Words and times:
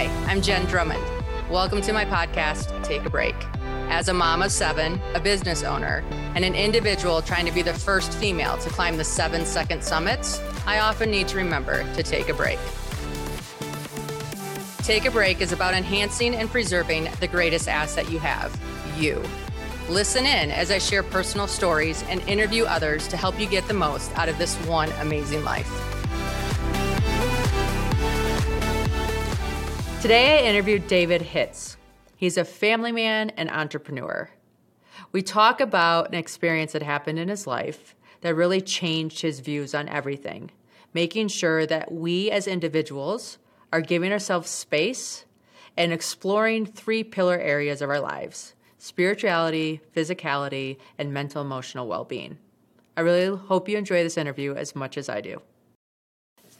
Hi, 0.00 0.06
I'm 0.32 0.40
Jenn 0.40 0.64
Drummond. 0.64 1.04
Welcome 1.50 1.82
to 1.82 1.92
my 1.92 2.06
podcast, 2.06 2.82
Take 2.82 3.04
a 3.04 3.10
Break. 3.10 3.34
As 3.90 4.08
a 4.08 4.14
mom 4.14 4.40
of 4.40 4.50
seven, 4.50 4.98
a 5.12 5.20
business 5.20 5.62
owner, 5.62 6.02
and 6.34 6.42
an 6.42 6.54
individual 6.54 7.20
trying 7.20 7.44
to 7.44 7.52
be 7.52 7.60
the 7.60 7.74
first 7.74 8.14
female 8.14 8.56
to 8.56 8.70
climb 8.70 8.96
the 8.96 9.04
seven 9.04 9.44
second 9.44 9.84
summits, 9.84 10.40
I 10.66 10.78
often 10.78 11.10
need 11.10 11.28
to 11.28 11.36
remember 11.36 11.84
to 11.92 12.02
take 12.02 12.30
a 12.30 12.32
break. 12.32 12.58
Take 14.78 15.04
a 15.04 15.10
Break 15.10 15.42
is 15.42 15.52
about 15.52 15.74
enhancing 15.74 16.34
and 16.34 16.48
preserving 16.48 17.10
the 17.20 17.28
greatest 17.28 17.68
asset 17.68 18.10
you 18.10 18.20
have 18.20 18.58
you. 18.96 19.22
Listen 19.90 20.24
in 20.24 20.50
as 20.50 20.70
I 20.70 20.78
share 20.78 21.02
personal 21.02 21.46
stories 21.46 22.02
and 22.04 22.22
interview 22.22 22.64
others 22.64 23.06
to 23.08 23.18
help 23.18 23.38
you 23.38 23.46
get 23.46 23.68
the 23.68 23.74
most 23.74 24.16
out 24.16 24.30
of 24.30 24.38
this 24.38 24.56
one 24.64 24.90
amazing 24.92 25.44
life. 25.44 25.89
Today, 30.00 30.38
I 30.38 30.48
interviewed 30.48 30.88
David 30.88 31.20
Hitz. 31.20 31.76
He's 32.16 32.38
a 32.38 32.44
family 32.46 32.90
man 32.90 33.28
and 33.36 33.50
entrepreneur. 33.50 34.30
We 35.12 35.20
talk 35.20 35.60
about 35.60 36.08
an 36.08 36.14
experience 36.14 36.72
that 36.72 36.82
happened 36.82 37.18
in 37.18 37.28
his 37.28 37.46
life 37.46 37.94
that 38.22 38.34
really 38.34 38.62
changed 38.62 39.20
his 39.20 39.40
views 39.40 39.74
on 39.74 39.90
everything, 39.90 40.52
making 40.94 41.28
sure 41.28 41.66
that 41.66 41.92
we 41.92 42.30
as 42.30 42.46
individuals 42.46 43.36
are 43.74 43.82
giving 43.82 44.10
ourselves 44.10 44.48
space 44.48 45.26
and 45.76 45.92
exploring 45.92 46.64
three 46.64 47.04
pillar 47.04 47.36
areas 47.38 47.82
of 47.82 47.90
our 47.90 48.00
lives 48.00 48.54
spirituality, 48.78 49.82
physicality, 49.94 50.78
and 50.96 51.12
mental 51.12 51.42
emotional 51.42 51.86
well 51.86 52.04
being. 52.04 52.38
I 52.96 53.02
really 53.02 53.36
hope 53.36 53.68
you 53.68 53.76
enjoy 53.76 54.02
this 54.02 54.16
interview 54.16 54.54
as 54.54 54.74
much 54.74 54.96
as 54.96 55.10
I 55.10 55.20
do. 55.20 55.42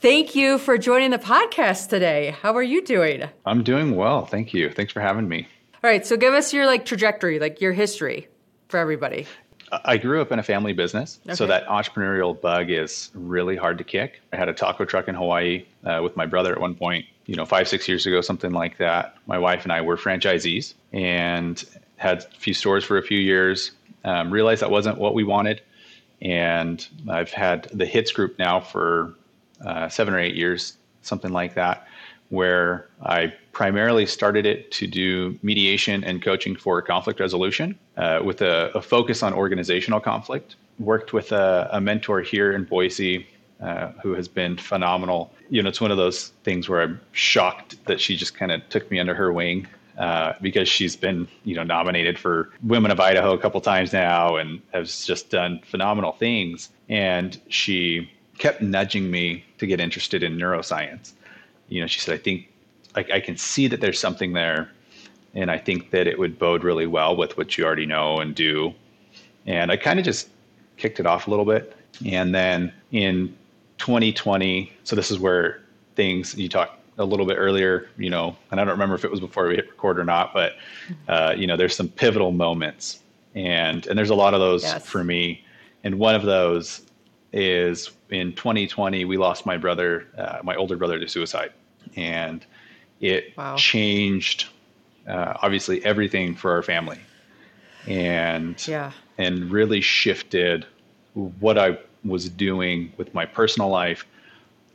Thank 0.00 0.34
you 0.34 0.56
for 0.56 0.78
joining 0.78 1.10
the 1.10 1.18
podcast 1.18 1.90
today. 1.90 2.34
How 2.40 2.56
are 2.56 2.62
you 2.62 2.80
doing? 2.80 3.28
I'm 3.44 3.62
doing 3.62 3.96
well. 3.96 4.24
Thank 4.24 4.54
you. 4.54 4.70
Thanks 4.70 4.94
for 4.94 5.00
having 5.00 5.28
me. 5.28 5.46
All 5.84 5.90
right, 5.90 6.06
so 6.06 6.16
give 6.16 6.32
us 6.32 6.54
your 6.54 6.64
like 6.64 6.86
trajectory, 6.86 7.38
like 7.38 7.60
your 7.60 7.74
history 7.74 8.26
for 8.68 8.78
everybody. 8.78 9.26
I 9.70 9.98
grew 9.98 10.22
up 10.22 10.32
in 10.32 10.38
a 10.38 10.42
family 10.42 10.72
business, 10.72 11.20
okay. 11.26 11.34
so 11.34 11.46
that 11.48 11.66
entrepreneurial 11.66 12.40
bug 12.40 12.70
is 12.70 13.10
really 13.12 13.56
hard 13.56 13.76
to 13.76 13.84
kick. 13.84 14.22
I 14.32 14.36
had 14.36 14.48
a 14.48 14.54
taco 14.54 14.86
truck 14.86 15.06
in 15.06 15.14
Hawaii 15.14 15.66
uh, 15.84 16.00
with 16.02 16.16
my 16.16 16.24
brother 16.24 16.52
at 16.52 16.60
one 16.62 16.76
point, 16.76 17.04
you 17.26 17.36
know, 17.36 17.44
five, 17.44 17.68
six 17.68 17.86
years 17.86 18.06
ago, 18.06 18.22
something 18.22 18.52
like 18.52 18.78
that. 18.78 19.16
My 19.26 19.36
wife 19.36 19.64
and 19.64 19.72
I 19.72 19.82
were 19.82 19.98
franchisees 19.98 20.72
and 20.94 21.62
had 21.98 22.20
a 22.20 22.38
few 22.38 22.54
stores 22.54 22.84
for 22.84 22.96
a 22.96 23.02
few 23.02 23.18
years. 23.18 23.72
Um, 24.02 24.30
realized 24.30 24.62
that 24.62 24.70
wasn't 24.70 24.96
what 24.96 25.12
we 25.12 25.24
wanted. 25.24 25.60
And 26.22 26.86
I've 27.06 27.32
had 27.32 27.64
the 27.64 27.84
Hitz 27.84 28.12
group 28.12 28.38
now 28.38 28.60
for 28.60 29.14
uh, 29.64 29.88
seven 29.88 30.14
or 30.14 30.18
eight 30.18 30.34
years, 30.34 30.76
something 31.02 31.32
like 31.32 31.54
that, 31.54 31.86
where 32.28 32.88
I 33.02 33.32
primarily 33.52 34.06
started 34.06 34.46
it 34.46 34.70
to 34.72 34.86
do 34.86 35.38
mediation 35.42 36.04
and 36.04 36.22
coaching 36.22 36.56
for 36.56 36.80
conflict 36.82 37.20
resolution 37.20 37.78
uh, 37.96 38.20
with 38.24 38.40
a, 38.40 38.70
a, 38.74 38.80
focus 38.80 39.22
on 39.22 39.34
organizational 39.34 40.00
conflict. 40.00 40.56
Worked 40.78 41.12
with 41.12 41.32
a, 41.32 41.68
a 41.72 41.80
mentor 41.80 42.22
here 42.22 42.52
in 42.52 42.64
Boise 42.64 43.26
uh, 43.60 43.92
who 44.02 44.14
has 44.14 44.28
been 44.28 44.56
phenomenal. 44.56 45.32
You 45.50 45.62
know, 45.62 45.68
it's 45.68 45.80
one 45.80 45.90
of 45.90 45.96
those 45.96 46.28
things 46.44 46.68
where 46.68 46.80
I'm 46.80 47.00
shocked 47.12 47.84
that 47.86 48.00
she 48.00 48.16
just 48.16 48.34
kind 48.34 48.52
of 48.52 48.66
took 48.70 48.90
me 48.90 48.98
under 48.98 49.14
her 49.14 49.32
wing 49.32 49.66
uh, 49.98 50.32
because 50.40 50.68
she's 50.68 50.96
been, 50.96 51.28
you 51.44 51.54
know, 51.54 51.62
nominated 51.62 52.18
for 52.18 52.50
Women 52.62 52.90
of 52.90 53.00
Idaho 53.00 53.34
a 53.34 53.38
couple 53.38 53.60
times 53.60 53.92
now 53.92 54.36
and 54.36 54.62
has 54.72 55.04
just 55.04 55.28
done 55.28 55.60
phenomenal 55.66 56.12
things. 56.12 56.70
And 56.88 57.38
she 57.48 58.10
kept 58.40 58.62
nudging 58.62 59.10
me 59.10 59.44
to 59.58 59.66
get 59.66 59.78
interested 59.78 60.22
in 60.22 60.36
neuroscience. 60.36 61.12
You 61.68 61.82
know, 61.82 61.86
she 61.86 62.00
said, 62.00 62.14
I 62.14 62.18
think 62.18 62.48
I, 62.96 63.04
I 63.14 63.20
can 63.20 63.36
see 63.36 63.68
that 63.68 63.80
there's 63.80 64.00
something 64.00 64.32
there. 64.32 64.72
And 65.34 65.50
I 65.50 65.58
think 65.58 65.90
that 65.92 66.08
it 66.08 66.18
would 66.18 66.38
bode 66.40 66.64
really 66.64 66.86
well 66.86 67.14
with 67.14 67.36
what 67.36 67.56
you 67.56 67.64
already 67.64 67.86
know 67.86 68.18
and 68.18 68.34
do. 68.34 68.74
And 69.46 69.70
I 69.70 69.76
kind 69.76 70.00
of 70.00 70.04
just 70.04 70.28
kicked 70.76 70.98
it 70.98 71.06
off 71.06 71.28
a 71.28 71.30
little 71.30 71.44
bit. 71.44 71.76
And 72.04 72.34
then 72.34 72.72
in 72.90 73.36
2020, 73.78 74.72
so 74.82 74.96
this 74.96 75.10
is 75.10 75.20
where 75.20 75.60
things 75.94 76.34
you 76.34 76.48
talked 76.48 76.80
a 76.98 77.04
little 77.04 77.26
bit 77.26 77.36
earlier, 77.36 77.88
you 77.96 78.10
know, 78.10 78.36
and 78.50 78.60
I 78.60 78.64
don't 78.64 78.72
remember 78.72 78.94
if 78.94 79.04
it 79.04 79.10
was 79.10 79.20
before 79.20 79.46
we 79.46 79.54
hit 79.54 79.68
record 79.68 79.98
or 79.98 80.04
not, 80.04 80.32
but 80.32 80.54
uh, 81.08 81.34
you 81.36 81.46
know, 81.46 81.56
there's 81.56 81.76
some 81.76 81.88
pivotal 81.88 82.32
moments, 82.32 83.00
and 83.34 83.86
and 83.86 83.98
there's 83.98 84.10
a 84.10 84.14
lot 84.14 84.34
of 84.34 84.40
those 84.40 84.62
yes. 84.62 84.84
for 84.84 85.04
me. 85.04 85.44
And 85.82 85.98
one 85.98 86.14
of 86.14 86.22
those 86.22 86.82
is 87.32 87.90
in 88.10 88.34
2020, 88.34 89.04
we 89.04 89.16
lost 89.16 89.46
my 89.46 89.56
brother, 89.56 90.06
uh, 90.18 90.38
my 90.42 90.56
older 90.56 90.76
brother, 90.76 90.98
to 90.98 91.08
suicide, 91.08 91.52
and 91.96 92.44
it 93.00 93.36
wow. 93.36 93.56
changed 93.56 94.48
uh, 95.06 95.34
obviously 95.42 95.84
everything 95.84 96.34
for 96.34 96.52
our 96.52 96.62
family, 96.62 96.98
and 97.86 98.66
yeah, 98.66 98.92
and 99.18 99.50
really 99.50 99.80
shifted 99.80 100.66
what 101.14 101.58
I 101.58 101.78
was 102.04 102.28
doing 102.28 102.92
with 102.96 103.12
my 103.14 103.26
personal 103.26 103.68
life 103.68 104.06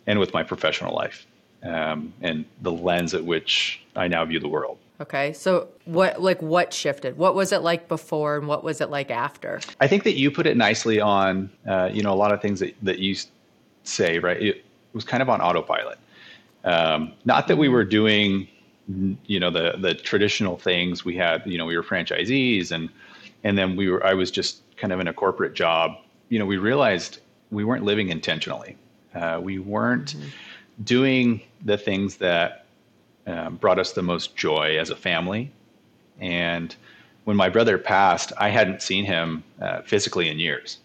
and 0.08 0.20
with 0.20 0.34
my 0.34 0.44
professional 0.44 0.96
life, 0.96 1.26
um, 1.64 2.14
and 2.22 2.46
the 2.62 2.72
lens 2.72 3.14
at 3.14 3.24
which 3.24 3.82
I 3.96 4.08
now 4.08 4.24
view 4.26 4.40
the 4.40 4.48
world. 4.48 4.78
Okay. 5.02 5.34
So 5.34 5.68
what 5.86 6.22
like 6.22 6.42
what 6.42 6.74
shifted? 6.74 7.18
What 7.18 7.36
was 7.36 7.52
it 7.52 7.62
like 7.62 7.88
before 7.88 8.38
and 8.38 8.48
what 8.48 8.64
was 8.64 8.80
it 8.82 8.90
like 8.90 9.12
after? 9.12 9.60
I 9.82 9.88
think 9.88 10.04
that 10.04 10.16
you 10.18 10.32
put 10.32 10.48
it 10.48 10.56
nicely 10.56 11.02
on 11.02 11.50
uh, 11.68 11.90
you 11.92 12.02
know 12.02 12.14
a 12.14 12.16
lot 12.16 12.32
of 12.32 12.42
things 12.42 12.60
that, 12.62 12.76
that 12.84 13.00
you 13.00 13.16
say, 13.84 14.20
right? 14.20 14.42
It 14.42 14.66
was 14.94 15.04
kind 15.04 15.22
of 15.22 15.30
on 15.30 15.42
autopilot. 15.42 16.00
Um, 16.64 17.14
not 17.26 17.48
that 17.48 17.58
we 17.58 17.70
were 17.70 17.84
doing 17.84 18.48
you 19.26 19.40
know 19.40 19.50
the 19.50 19.76
the 19.80 19.94
traditional 19.96 20.58
things 20.58 21.04
we 21.04 21.16
had, 21.18 21.44
you 21.46 21.58
know, 21.58 21.66
we 21.66 21.76
were 21.76 21.84
franchisees 21.84 22.72
and 22.72 22.90
and 23.44 23.58
then 23.58 23.76
we 23.76 23.90
were 23.90 24.06
I 24.06 24.14
was 24.14 24.32
just 24.32 24.62
kind 24.78 24.94
of 24.94 25.00
in 25.00 25.08
a 25.08 25.14
corporate 25.14 25.54
job. 25.54 25.98
You 26.30 26.40
know, 26.40 26.46
we 26.46 26.58
realized 26.58 27.20
we 27.52 27.64
weren't 27.64 27.84
living 27.84 28.10
intentionally. 28.10 28.78
Uh, 29.14 29.40
we 29.42 29.60
weren't 29.60 30.16
mm-hmm. 30.16 30.28
doing 30.84 31.42
the 31.64 31.78
things 31.78 32.18
that 32.18 32.65
um, 33.28 33.56
brought 33.56 33.80
us 33.80 33.94
the 33.94 34.02
most 34.02 34.36
joy 34.36 34.78
as 34.78 34.90
a 34.90 34.96
family. 34.96 35.52
And 36.20 36.76
when 37.26 37.36
my 37.36 37.50
brother 37.50 37.78
passed, 37.78 38.32
I 38.38 38.50
hadn't 38.50 38.82
seen 38.82 39.06
him 39.06 39.44
uh, 39.62 39.82
physically 39.82 40.30
in 40.30 40.40
years 40.40 40.80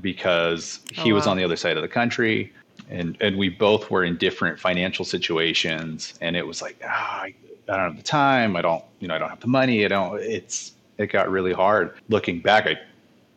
because 0.00 0.80
he 0.92 1.10
oh, 1.10 1.14
wow. 1.14 1.14
was 1.14 1.26
on 1.26 1.36
the 1.36 1.44
other 1.44 1.56
side 1.56 1.76
of 1.76 1.82
the 1.82 1.88
country. 1.88 2.52
And, 2.90 3.16
and 3.20 3.36
we 3.36 3.48
both 3.48 3.90
were 3.90 4.04
in 4.04 4.16
different 4.16 4.58
financial 4.58 5.04
situations. 5.04 6.14
And 6.20 6.36
it 6.36 6.46
was 6.46 6.62
like, 6.62 6.80
ah, 6.84 7.22
I, 7.22 7.34
I 7.68 7.76
don't 7.76 7.80
have 7.80 7.96
the 7.96 8.02
time. 8.02 8.56
I 8.56 8.62
don't, 8.62 8.84
you 9.00 9.08
know, 9.08 9.14
I 9.14 9.18
don't 9.18 9.30
have 9.30 9.40
the 9.40 9.46
money. 9.46 9.84
I 9.84 9.88
don't, 9.88 10.20
it's, 10.20 10.72
it 10.98 11.08
got 11.08 11.30
really 11.30 11.52
hard. 11.52 11.94
Looking 12.08 12.40
back, 12.40 12.66
I, 12.66 12.76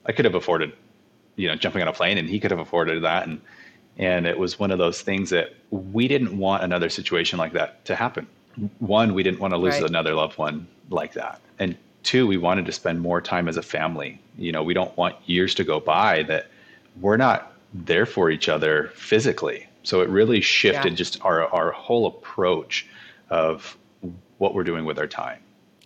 I 0.05 0.11
could 0.11 0.25
have 0.25 0.35
afforded, 0.35 0.73
you 1.35 1.47
know, 1.47 1.55
jumping 1.55 1.81
on 1.81 1.87
a 1.87 1.93
plane 1.93 2.17
and 2.17 2.29
he 2.29 2.39
could 2.39 2.51
have 2.51 2.59
afforded 2.59 3.03
that. 3.03 3.27
And, 3.27 3.41
and 3.99 4.25
it 4.25 4.39
was 4.39 4.57
one 4.57 4.71
of 4.71 4.77
those 4.77 5.01
things 5.01 5.29
that 5.29 5.53
we 5.71 6.07
didn't 6.07 6.35
want 6.35 6.63
another 6.63 6.89
situation 6.89 7.37
like 7.37 7.51
that 7.53 7.83
to 7.85 7.95
happen. 7.95 8.25
One, 8.79 9.13
we 9.13 9.23
didn't 9.23 9.39
want 9.39 9.53
to 9.53 9.57
lose 9.57 9.75
right. 9.75 9.89
another 9.89 10.15
loved 10.15 10.37
one 10.37 10.67
like 10.89 11.13
that. 11.13 11.41
And 11.59 11.77
two, 12.03 12.25
we 12.25 12.37
wanted 12.37 12.65
to 12.65 12.71
spend 12.71 13.01
more 13.01 13.21
time 13.21 13.49
as 13.49 13.57
a 13.57 13.61
family. 13.61 14.19
You 14.37 14.53
know, 14.53 14.63
we 14.63 14.73
don't 14.73 14.95
want 14.97 15.17
years 15.25 15.53
to 15.55 15.65
go 15.65 15.81
by 15.81 16.23
that 16.23 16.47
we're 17.01 17.17
not 17.17 17.53
there 17.73 18.05
for 18.05 18.31
each 18.31 18.47
other 18.47 18.91
physically. 18.95 19.67
So 19.83 20.01
it 20.01 20.09
really 20.09 20.41
shifted 20.41 20.93
yeah. 20.93 20.95
just 20.95 21.23
our, 21.23 21.47
our 21.47 21.71
whole 21.71 22.07
approach 22.07 22.87
of 23.29 23.77
what 24.37 24.53
we're 24.53 24.63
doing 24.63 24.85
with 24.85 24.97
our 24.97 25.07
time. 25.07 25.39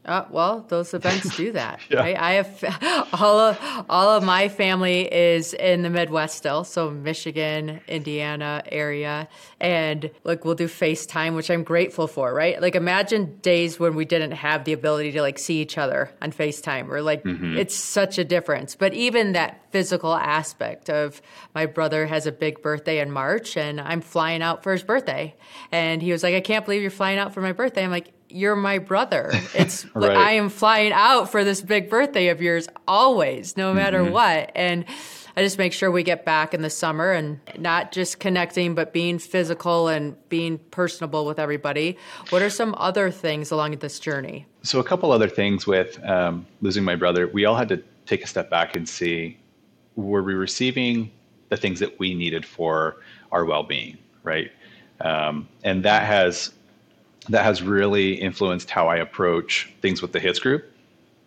Uh, 0.05 0.25
well, 0.29 0.65
those 0.67 0.93
events 0.93 1.35
do 1.37 1.53
that. 1.53 1.79
yeah. 1.89 1.99
right? 1.99 2.17
I 2.19 2.31
have 2.33 3.07
all 3.13 3.39
of 3.39 3.85
all 3.89 4.09
of 4.09 4.23
my 4.23 4.49
family 4.49 5.01
is 5.13 5.53
in 5.53 5.81
the 5.81 5.89
Midwest 5.89 6.37
still, 6.37 6.63
so 6.63 6.89
Michigan, 6.89 7.79
Indiana 7.87 8.63
area, 8.69 9.29
and 9.61 10.11
like 10.23 10.43
we'll 10.43 10.55
do 10.55 10.67
FaceTime, 10.67 11.35
which 11.35 11.49
I'm 11.49 11.63
grateful 11.63 12.07
for. 12.07 12.33
Right? 12.33 12.61
Like 12.61 12.75
imagine 12.75 13.38
days 13.38 13.79
when 13.79 13.95
we 13.95 14.03
didn't 14.03 14.31
have 14.31 14.65
the 14.65 14.73
ability 14.73 15.13
to 15.13 15.21
like 15.21 15.39
see 15.39 15.61
each 15.61 15.77
other 15.77 16.11
on 16.21 16.31
FaceTime, 16.31 16.89
or 16.89 17.01
like 17.01 17.23
mm-hmm. 17.23 17.57
it's 17.57 17.75
such 17.75 18.17
a 18.17 18.25
difference. 18.25 18.75
But 18.75 18.94
even 18.94 19.33
that 19.33 19.61
physical 19.71 20.13
aspect 20.13 20.89
of 20.89 21.21
my 21.56 21.65
brother 21.65 22.06
has 22.07 22.27
a 22.27 22.31
big 22.31 22.61
birthday 22.61 22.99
in 22.99 23.09
March, 23.09 23.56
and 23.56 23.79
I'm 23.79 24.01
flying 24.01 24.41
out 24.41 24.63
for 24.63 24.73
his 24.73 24.83
birthday, 24.83 25.33
and 25.71 26.01
he 26.01 26.11
was 26.11 26.23
like, 26.23 26.35
"I 26.35 26.41
can't 26.41 26.65
believe 26.65 26.81
you're 26.81 26.91
flying 26.91 27.19
out 27.19 27.33
for 27.33 27.39
my 27.39 27.53
birthday." 27.53 27.85
I'm 27.85 27.91
like 27.91 28.11
you're 28.33 28.56
my 28.56 28.80
brother. 28.80 29.31
It's 29.53 29.85
right. 29.94 30.07
like 30.07 30.18
I 30.18 30.31
am 30.33 30.50
flying 30.50 30.91
out 30.94 31.30
for 31.30 31.44
this 31.44 31.62
big 31.62 31.89
birthday 31.89 32.30
of 32.30 32.41
yours 32.41 32.68
always, 32.88 33.56
no 33.56 33.74
matter 33.74 34.00
mm-hmm. 34.01 34.13
what. 34.13 34.51
And 34.56 34.85
I 35.38 35.44
just 35.44 35.57
make 35.57 35.74
sure 35.74 35.91
we 35.91 36.03
get 36.03 36.25
back 36.25 36.53
in 36.53 36.62
the 36.62 36.69
summer 36.69 37.12
and 37.12 37.39
not 37.57 37.91
just 37.91 38.19
connecting, 38.19 38.74
but 38.75 38.94
being 38.94 39.19
physical 39.19 39.88
and 39.88 40.15
being 40.30 40.57
personable 40.57 41.25
with 41.25 41.39
everybody. 41.39 41.97
What 42.30 42.41
are 42.41 42.50
some 42.50 42.74
other 42.77 43.12
things 43.12 43.51
along 43.51 43.77
this 43.77 44.00
journey? 44.00 44.47
So, 44.63 44.80
a 44.80 44.83
couple 44.83 45.12
other 45.12 45.30
things 45.30 45.65
with 45.65 46.03
um, 46.03 46.45
losing 46.62 46.83
my 46.83 46.95
brother. 46.95 47.27
We 47.27 47.45
all 47.45 47.56
had 47.56 47.69
to 47.69 47.83
take 48.06 48.24
a 48.24 48.27
step 48.27 48.50
back 48.50 48.75
and 48.75 48.88
see 48.88 49.38
were 49.95 50.24
we 50.24 50.33
receiving 50.33 51.12
the 51.50 51.57
things 51.57 51.80
that 51.80 52.00
we 52.00 52.13
needed 52.13 52.45
for 52.45 52.97
our 53.31 53.45
well 53.45 53.63
being, 53.63 53.97
right? 54.24 54.51
Um, 55.01 55.47
and 55.63 55.83
that 55.83 56.03
has 56.06 56.51
that 57.29 57.43
has 57.43 57.61
really 57.61 58.13
influenced 58.13 58.69
how 58.69 58.87
I 58.87 58.97
approach 58.97 59.73
things 59.81 60.01
with 60.01 60.11
the 60.11 60.19
Hitz 60.19 60.39
group 60.39 60.69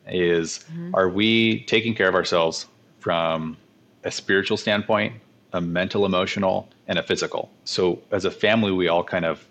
is 0.06 0.64
mm-hmm. 0.70 0.94
are 0.94 1.08
we 1.08 1.64
taking 1.64 1.94
care 1.94 2.08
of 2.08 2.14
ourselves 2.14 2.66
from 3.00 3.56
a 4.04 4.10
spiritual 4.10 4.56
standpoint, 4.56 5.14
a 5.52 5.60
mental, 5.60 6.06
emotional, 6.06 6.68
and 6.86 6.98
a 6.98 7.02
physical? 7.02 7.50
So 7.64 8.00
as 8.10 8.24
a 8.24 8.30
family, 8.30 8.72
we 8.72 8.88
all 8.88 9.02
kind 9.02 9.24
of 9.24 9.44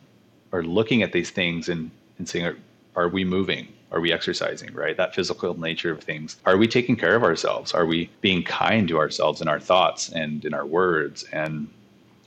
are 0.53 0.63
looking 0.63 1.03
at 1.03 1.11
these 1.11 1.31
things 1.31 1.67
and, 1.67 1.91
and 2.17 2.27
saying, 2.27 2.45
are, 2.45 2.57
are 2.95 3.09
we 3.09 3.25
moving? 3.25 3.67
Are 3.91 3.99
we 3.99 4.11
exercising, 4.11 4.73
right? 4.73 4.95
That 4.97 5.15
physical 5.15 5.59
nature 5.59 5.91
of 5.91 6.03
things. 6.03 6.37
Are 6.45 6.57
we 6.57 6.67
taking 6.67 6.95
care 6.95 7.15
of 7.15 7.23
ourselves? 7.23 7.73
Are 7.73 7.85
we 7.85 8.09
being 8.21 8.43
kind 8.43 8.87
to 8.87 8.97
ourselves 8.97 9.41
in 9.41 9.47
our 9.47 9.59
thoughts 9.59 10.09
and 10.09 10.43
in 10.43 10.53
our 10.53 10.65
words? 10.65 11.23
And 11.31 11.69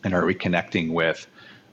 and 0.05 0.15
are 0.15 0.25
we 0.25 0.35
connecting 0.35 0.95
with 0.95 1.27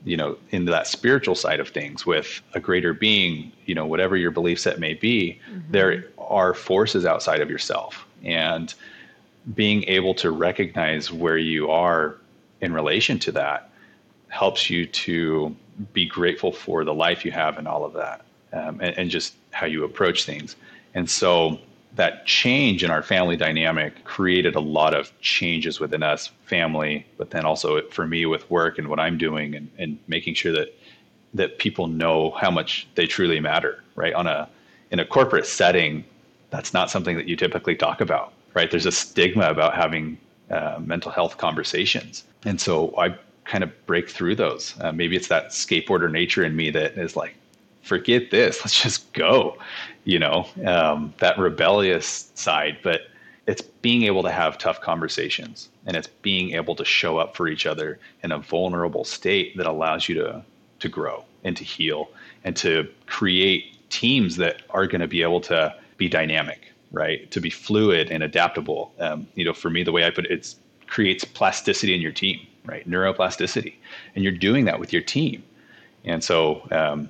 you 0.06 0.16
know 0.16 0.38
into 0.52 0.72
that 0.72 0.88
spiritual 0.88 1.36
side 1.36 1.60
of 1.60 1.70
things 1.70 2.06
with 2.06 2.42
a 2.54 2.60
greater 2.60 2.94
being 2.94 3.52
you 3.66 3.76
know 3.76 3.86
whatever 3.86 4.16
your 4.16 4.32
belief 4.32 4.60
set 4.60 4.80
may 4.80 4.94
be 4.94 5.40
mm-hmm. 5.50 5.72
there 5.72 6.06
are 6.18 6.54
forces 6.54 7.06
outside 7.06 7.42
of 7.42 7.50
yourself 7.50 8.06
and 8.24 8.76
being 9.54 9.84
able 9.84 10.14
to 10.14 10.32
recognize 10.32 11.12
where 11.12 11.38
you 11.38 11.70
are 11.70 12.18
in 12.62 12.72
relation 12.72 13.20
to 13.20 13.32
that 13.32 13.70
helps 14.30 14.70
you 14.70 14.86
to 14.86 15.56
be 15.92 16.06
grateful 16.06 16.52
for 16.52 16.86
the 16.86 16.94
life 16.94 17.26
you 17.26 17.32
have 17.32 17.58
and 17.58 17.68
all 17.68 17.84
of 17.84 17.94
that 17.94 18.24
um, 18.54 18.80
and, 18.80 18.98
and 18.98 19.10
just 19.10 19.36
how 19.52 19.66
you 19.66 19.84
approach 19.84 20.24
things 20.24 20.56
and 20.94 21.10
so 21.10 21.60
that 21.96 22.26
change 22.26 22.84
in 22.84 22.92
our 22.92 23.02
family 23.02 23.38
dynamic 23.38 24.04
created 24.04 24.56
a 24.56 24.60
lot 24.60 24.94
of 24.94 25.12
changes 25.22 25.80
within 25.80 26.04
us 26.04 26.32
family 26.46 27.06
but 27.18 27.30
then 27.32 27.46
also 27.46 27.82
for 27.90 28.06
me 28.06 28.26
with 28.26 28.50
work 28.50 28.78
and 28.78 28.88
what 28.88 29.00
i'm 29.00 29.18
doing 29.18 29.56
and, 29.56 29.70
and 29.78 29.98
making 30.08 30.34
sure 30.34 30.52
that 30.52 30.76
that 31.34 31.60
people 31.60 31.88
know 31.88 32.32
how 32.32 32.50
much 32.50 32.88
they 32.96 33.06
truly 33.06 33.40
matter 33.40 33.84
right? 33.96 34.14
On 34.14 34.28
a 34.28 34.48
in 34.92 35.00
a 35.00 35.06
corporate 35.06 35.46
setting 35.46 36.04
that's 36.50 36.74
not 36.74 36.90
something 36.90 37.18
that 37.18 37.28
you 37.28 37.36
typically 37.36 37.76
talk 37.76 38.02
about 38.02 38.34
right? 38.54 38.72
There's 38.72 38.86
a 38.86 38.92
stigma 38.92 39.50
about 39.50 39.76
having 39.76 40.18
uh, 40.50 40.80
mental 40.80 41.12
health 41.12 41.38
conversations. 41.38 42.24
And 42.46 42.62
so 42.62 42.98
i 42.98 43.16
kind 43.44 43.64
of 43.64 43.86
break 43.86 44.10
through 44.10 44.36
those. 44.36 44.74
Uh, 44.82 44.92
maybe 44.92 45.16
it's 45.16 45.28
that 45.28 45.50
skateboarder 45.50 46.12
nature 46.12 46.44
in 46.44 46.56
me 46.56 46.72
that 46.72 46.98
is 46.98 47.16
like 47.16 47.36
forget 47.86 48.32
this 48.32 48.60
let's 48.64 48.82
just 48.82 49.12
go 49.14 49.58
you 50.06 50.20
know, 50.20 50.48
um, 50.66 51.14
that 51.18 51.38
rebellious 51.38 52.32
side, 52.36 52.78
but 52.84 53.02
it's 53.48 53.62
being 53.62 54.04
able 54.04 54.24
to 54.24 54.32
have 54.32 54.58
tough 54.58 54.80
conversations 54.80 55.70
and 55.86 55.98
it's 55.98 56.08
being 56.08 56.52
able 56.56 56.76
to 56.76 56.86
show 56.86 57.18
up 57.18 57.36
for 57.36 57.48
each 57.48 57.66
other 57.66 58.00
in 58.24 58.32
a 58.32 58.40
vulnerable 58.40 59.04
state 59.04 59.58
that 59.58 59.68
allows 59.68 60.08
you 60.08 60.16
to 60.16 60.44
to 60.80 60.90
grow 60.90 61.24
and 61.44 61.56
to 61.58 61.64
heal 61.64 62.10
and 62.44 62.56
to 62.56 62.88
create 63.06 63.78
teams 63.90 64.36
that 64.36 64.62
are 64.72 64.88
going 64.88 65.02
to 65.02 65.08
be 65.08 65.22
able 65.22 65.42
to 65.42 65.76
be 65.98 66.08
dynamic 66.08 66.72
right? 66.92 67.30
To 67.32 67.42
be 67.42 67.50
fluid 67.50 68.10
and 68.10 68.24
adaptable. 68.24 68.94
Um, 69.00 69.28
you 69.36 69.46
know 69.46 69.54
for 69.54 69.70
me 69.70 69.84
the 69.84 69.92
way 69.92 70.06
i 70.06 70.10
put 70.10 70.26
it 70.26 70.32
it 70.32 70.56
creates 70.88 71.24
plasticity 71.24 71.94
in 71.94 72.02
your 72.02 72.12
team 72.12 72.48
right? 72.66 72.88
Neuroplasticity. 72.90 73.76
And 74.16 74.24
you're 74.24 74.34
doing 74.34 74.66
that 74.66 74.80
with 74.80 74.92
your 74.92 75.04
team. 75.04 75.44
And 76.04 76.24
so 76.24 76.68
um, 76.72 77.10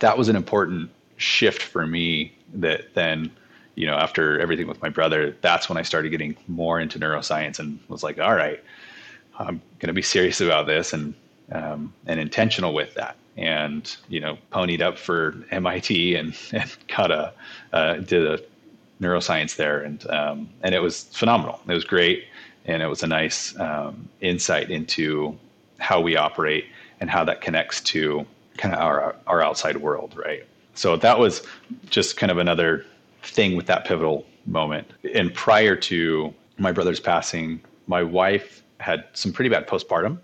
that 0.00 0.16
was 0.16 0.28
an 0.28 0.36
important 0.36 0.90
shift 1.16 1.62
for 1.62 1.86
me 1.86 2.32
that 2.54 2.94
then 2.94 3.30
you 3.74 3.86
know 3.86 3.94
after 3.96 4.38
everything 4.40 4.66
with 4.66 4.80
my 4.80 4.88
brother 4.88 5.36
that's 5.40 5.68
when 5.68 5.76
i 5.76 5.82
started 5.82 6.10
getting 6.10 6.36
more 6.46 6.80
into 6.80 6.98
neuroscience 6.98 7.58
and 7.58 7.78
was 7.88 8.02
like 8.02 8.18
all 8.18 8.34
right 8.34 8.62
i'm 9.38 9.60
going 9.78 9.88
to 9.88 9.92
be 9.92 10.02
serious 10.02 10.40
about 10.40 10.66
this 10.66 10.92
and 10.92 11.14
um, 11.52 11.92
and 12.06 12.20
intentional 12.20 12.74
with 12.74 12.94
that. 12.94 13.16
And 13.36 13.96
you 14.08 14.20
know 14.20 14.36
ponied 14.52 14.82
up 14.82 14.98
for 14.98 15.32
mit 15.50 15.90
and, 15.90 16.36
and 16.52 16.76
got 16.88 17.10
a 17.10 17.32
uh, 17.72 17.94
did 17.94 18.26
a 18.26 18.40
neuroscience 19.00 19.56
there. 19.56 19.80
And 19.80 20.08
um, 20.10 20.48
and 20.62 20.74
it 20.74 20.80
was 20.80 21.04
phenomenal. 21.04 21.60
It 21.68 21.74
was 21.74 21.84
great. 21.84 22.24
And 22.66 22.82
it 22.82 22.86
was 22.86 23.02
a 23.02 23.06
nice 23.06 23.58
um, 23.58 24.08
insight 24.20 24.70
into 24.70 25.38
how 25.78 26.00
we 26.00 26.16
operate 26.16 26.66
and 27.00 27.08
how 27.08 27.24
that 27.24 27.40
connects 27.40 27.80
to 27.80 28.26
kind 28.58 28.74
of 28.74 28.80
our 28.80 29.16
our 29.26 29.40
outside 29.42 29.78
world 29.78 30.14
right 30.16 30.44
so 30.74 30.96
that 30.96 31.18
was 31.18 31.42
just 31.90 32.16
kind 32.16 32.30
of 32.30 32.38
another 32.38 32.84
thing 33.22 33.56
with 33.56 33.66
that 33.66 33.84
pivotal 33.84 34.24
moment. 34.46 34.90
And 35.14 35.32
prior 35.32 35.76
to 35.76 36.32
my 36.56 36.72
brother's 36.72 37.00
passing, 37.00 37.60
my 37.86 38.02
wife 38.02 38.62
had 38.78 39.04
some 39.12 39.32
pretty 39.32 39.48
bad 39.48 39.66
postpartum 39.66 40.18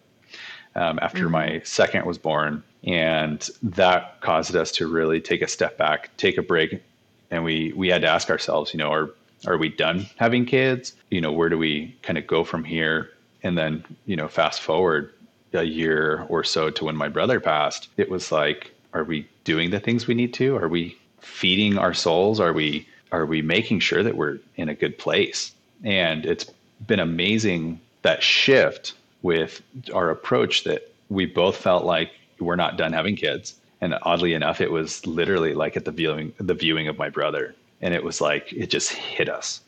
um, 0.77 0.99
after 1.03 1.25
mm-hmm. 1.25 1.33
my 1.33 1.61
second 1.65 2.07
was 2.07 2.19
born. 2.19 2.63
And 2.85 3.49
that 3.63 4.21
caused 4.21 4.55
us 4.55 4.71
to 4.73 4.87
really 4.87 5.21
take 5.21 5.43
a 5.43 5.49
step 5.49 5.79
back, 5.79 6.17
take 6.19 6.37
a 6.37 6.43
break. 6.43 6.83
And 7.31 7.43
we, 7.43 7.73
we 7.75 7.89
had 7.89 8.03
to 8.03 8.09
ask 8.09 8.31
ourselves, 8.31 8.73
you 8.75 8.79
know, 8.79 8.93
are, 8.93 9.11
are 9.47 9.57
we 9.57 9.71
done 9.71 10.07
having 10.17 10.45
kids? 10.45 10.95
You 11.11 11.21
know, 11.21 11.33
where 11.33 11.49
do 11.49 11.59
we 11.59 11.97
kind 12.03 12.19
of 12.19 12.27
go 12.27 12.45
from 12.45 12.63
here? 12.63 13.11
And 13.43 13.57
then, 13.59 13.85
you 14.07 14.17
know, 14.17 14.29
fast 14.29 14.61
forward 14.61 15.14
a 15.55 15.65
year 15.65 16.27
or 16.29 16.45
so 16.45 16.71
to 16.71 16.85
when 16.85 16.97
my 16.97 17.09
brother 17.09 17.41
passed, 17.41 17.89
it 17.97 18.11
was 18.11 18.33
like, 18.33 18.73
are 18.93 19.05
we 19.05 19.29
doing 19.45 19.71
the 19.71 19.81
things 19.81 20.07
we 20.07 20.15
need 20.15 20.35
to? 20.35 20.57
Are 20.57 20.69
we 20.69 20.97
feeding 21.21 21.79
our 21.79 21.95
souls? 21.95 22.41
Are 22.41 22.53
we 22.53 22.87
are 23.13 23.27
we 23.27 23.43
making 23.43 23.79
sure 23.79 24.03
that 24.03 24.17
we're 24.17 24.39
in 24.57 24.69
a 24.69 24.75
good 24.75 24.99
place? 24.99 25.53
And 25.85 26.27
it's 26.27 26.51
been 26.87 27.01
amazing 27.01 27.81
that 28.03 28.23
shift 28.23 28.95
with 29.23 29.63
our 29.95 30.11
approach 30.11 30.65
that 30.65 30.93
we 31.09 31.27
both 31.27 31.57
felt 31.57 31.85
like 31.85 32.11
we're 32.41 32.57
not 32.57 32.77
done 32.77 32.93
having 32.93 33.17
kids. 33.17 33.55
And 33.81 33.95
oddly 34.03 34.35
enough, 34.35 34.61
it 34.61 34.71
was 34.73 35.07
literally 35.07 35.55
like 35.55 35.77
at 35.77 35.85
the 35.85 35.91
viewing 35.91 36.33
the 36.39 36.55
viewing 36.55 36.89
of 36.89 36.99
my 36.99 37.09
brother, 37.09 37.55
and 37.81 37.93
it 37.95 38.03
was 38.03 38.21
like 38.21 38.53
it 38.53 38.69
just 38.71 38.91
hit 38.91 39.29
us. 39.29 39.61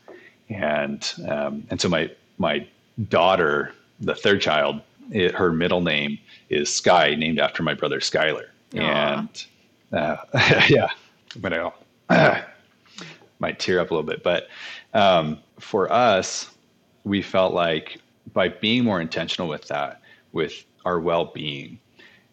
And 0.48 1.12
um, 1.28 1.66
and 1.70 1.80
so 1.80 1.88
my 1.88 2.10
my 2.38 2.66
daughter, 3.08 3.72
the 4.00 4.14
third 4.14 4.40
child, 4.40 4.80
it, 5.10 5.34
her 5.34 5.52
middle 5.52 5.80
name 5.80 6.18
is 6.48 6.72
Sky, 6.72 7.14
named 7.14 7.38
after 7.38 7.62
my 7.62 7.74
brother 7.74 8.00
Skylar. 8.00 8.46
And 8.74 9.44
uh, 9.92 10.16
yeah, 10.68 10.88
but 11.36 11.52
I 11.52 11.72
uh, 12.08 12.42
might 13.38 13.58
tear 13.58 13.80
up 13.80 13.90
a 13.90 13.94
little 13.94 14.08
bit. 14.08 14.22
But 14.22 14.48
um, 14.94 15.38
for 15.58 15.90
us, 15.92 16.50
we 17.04 17.22
felt 17.22 17.54
like 17.54 17.98
by 18.32 18.48
being 18.48 18.84
more 18.84 19.00
intentional 19.00 19.48
with 19.48 19.68
that, 19.68 20.02
with 20.32 20.64
our 20.84 21.00
well 21.00 21.26
being, 21.26 21.78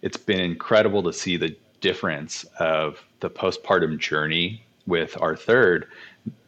it's 0.01 0.17
been 0.17 0.39
incredible 0.39 1.03
to 1.03 1.13
see 1.13 1.37
the 1.37 1.55
difference 1.81 2.43
of 2.59 3.03
the 3.19 3.29
postpartum 3.29 3.99
journey 3.99 4.63
with 4.85 5.19
our 5.21 5.35
third 5.35 5.87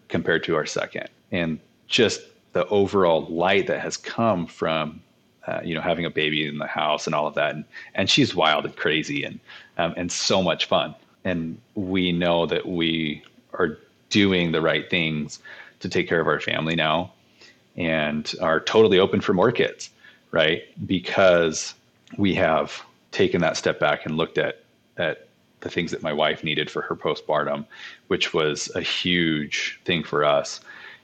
compared 0.07 0.43
to 0.43 0.55
our 0.55 0.65
second. 0.65 1.09
And 1.31 1.59
just 1.88 2.21
the 2.53 2.65
overall 2.67 3.25
light 3.27 3.67
that 3.67 3.81
has 3.81 3.97
come 3.97 4.47
from 4.47 5.01
uh, 5.47 5.61
you 5.63 5.75
know, 5.75 5.81
having 5.81 6.05
a 6.05 6.09
baby 6.09 6.47
in 6.47 6.57
the 6.57 6.67
house 6.67 7.05
and 7.05 7.15
all 7.15 7.27
of 7.27 7.35
that. 7.35 7.53
And, 7.53 7.65
and 7.93 8.09
she's 8.09 8.35
wild 8.35 8.65
and 8.65 8.75
crazy 8.75 9.23
and, 9.23 9.39
um, 9.77 9.93
and 9.97 10.11
so 10.11 10.41
much 10.41 10.65
fun. 10.65 10.95
And 11.23 11.59
we 11.75 12.11
know 12.11 12.45
that 12.45 12.67
we 12.67 13.23
are 13.53 13.77
doing 14.09 14.51
the 14.51 14.61
right 14.61 14.89
things 14.89 15.39
to 15.79 15.89
take 15.89 16.07
care 16.07 16.21
of 16.21 16.27
our 16.27 16.39
family 16.39 16.75
now 16.75 17.11
and 17.75 18.33
are 18.41 18.59
totally 18.59 18.99
open 18.99 19.21
for 19.21 19.33
more 19.33 19.51
kids, 19.51 19.89
right? 20.31 20.63
Because 20.85 21.73
we 22.17 22.33
have 22.35 22.81
taken 23.11 23.41
that 23.41 23.57
step 23.57 23.79
back 23.79 24.05
and 24.05 24.17
looked 24.17 24.37
at, 24.37 24.63
at 24.97 25.27
the 25.61 25.69
things 25.69 25.91
that 25.91 26.01
my 26.01 26.13
wife 26.13 26.43
needed 26.43 26.69
for 26.69 26.81
her 26.81 26.95
postpartum, 26.95 27.65
which 28.07 28.33
was 28.33 28.69
a 28.75 28.81
huge 28.81 29.79
thing 29.83 30.03
for 30.03 30.23
us 30.23 30.61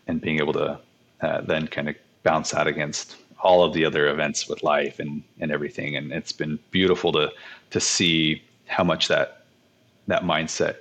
and 0.07 0.21
being 0.21 0.39
able 0.39 0.53
to 0.53 0.79
uh, 1.21 1.41
then 1.41 1.67
kind 1.67 1.89
of 1.89 1.95
bounce 2.23 2.51
that 2.51 2.67
against 2.67 3.17
all 3.43 3.63
of 3.63 3.73
the 3.73 3.85
other 3.85 4.07
events 4.07 4.47
with 4.47 4.63
life 4.63 4.99
and, 4.99 5.23
and 5.39 5.51
everything. 5.51 5.95
And 5.95 6.11
it's 6.11 6.31
been 6.31 6.59
beautiful 6.71 7.11
to 7.13 7.31
to 7.71 7.79
see 7.79 8.43
how 8.67 8.83
much 8.83 9.07
that 9.07 9.45
that 10.07 10.23
mindset 10.23 10.75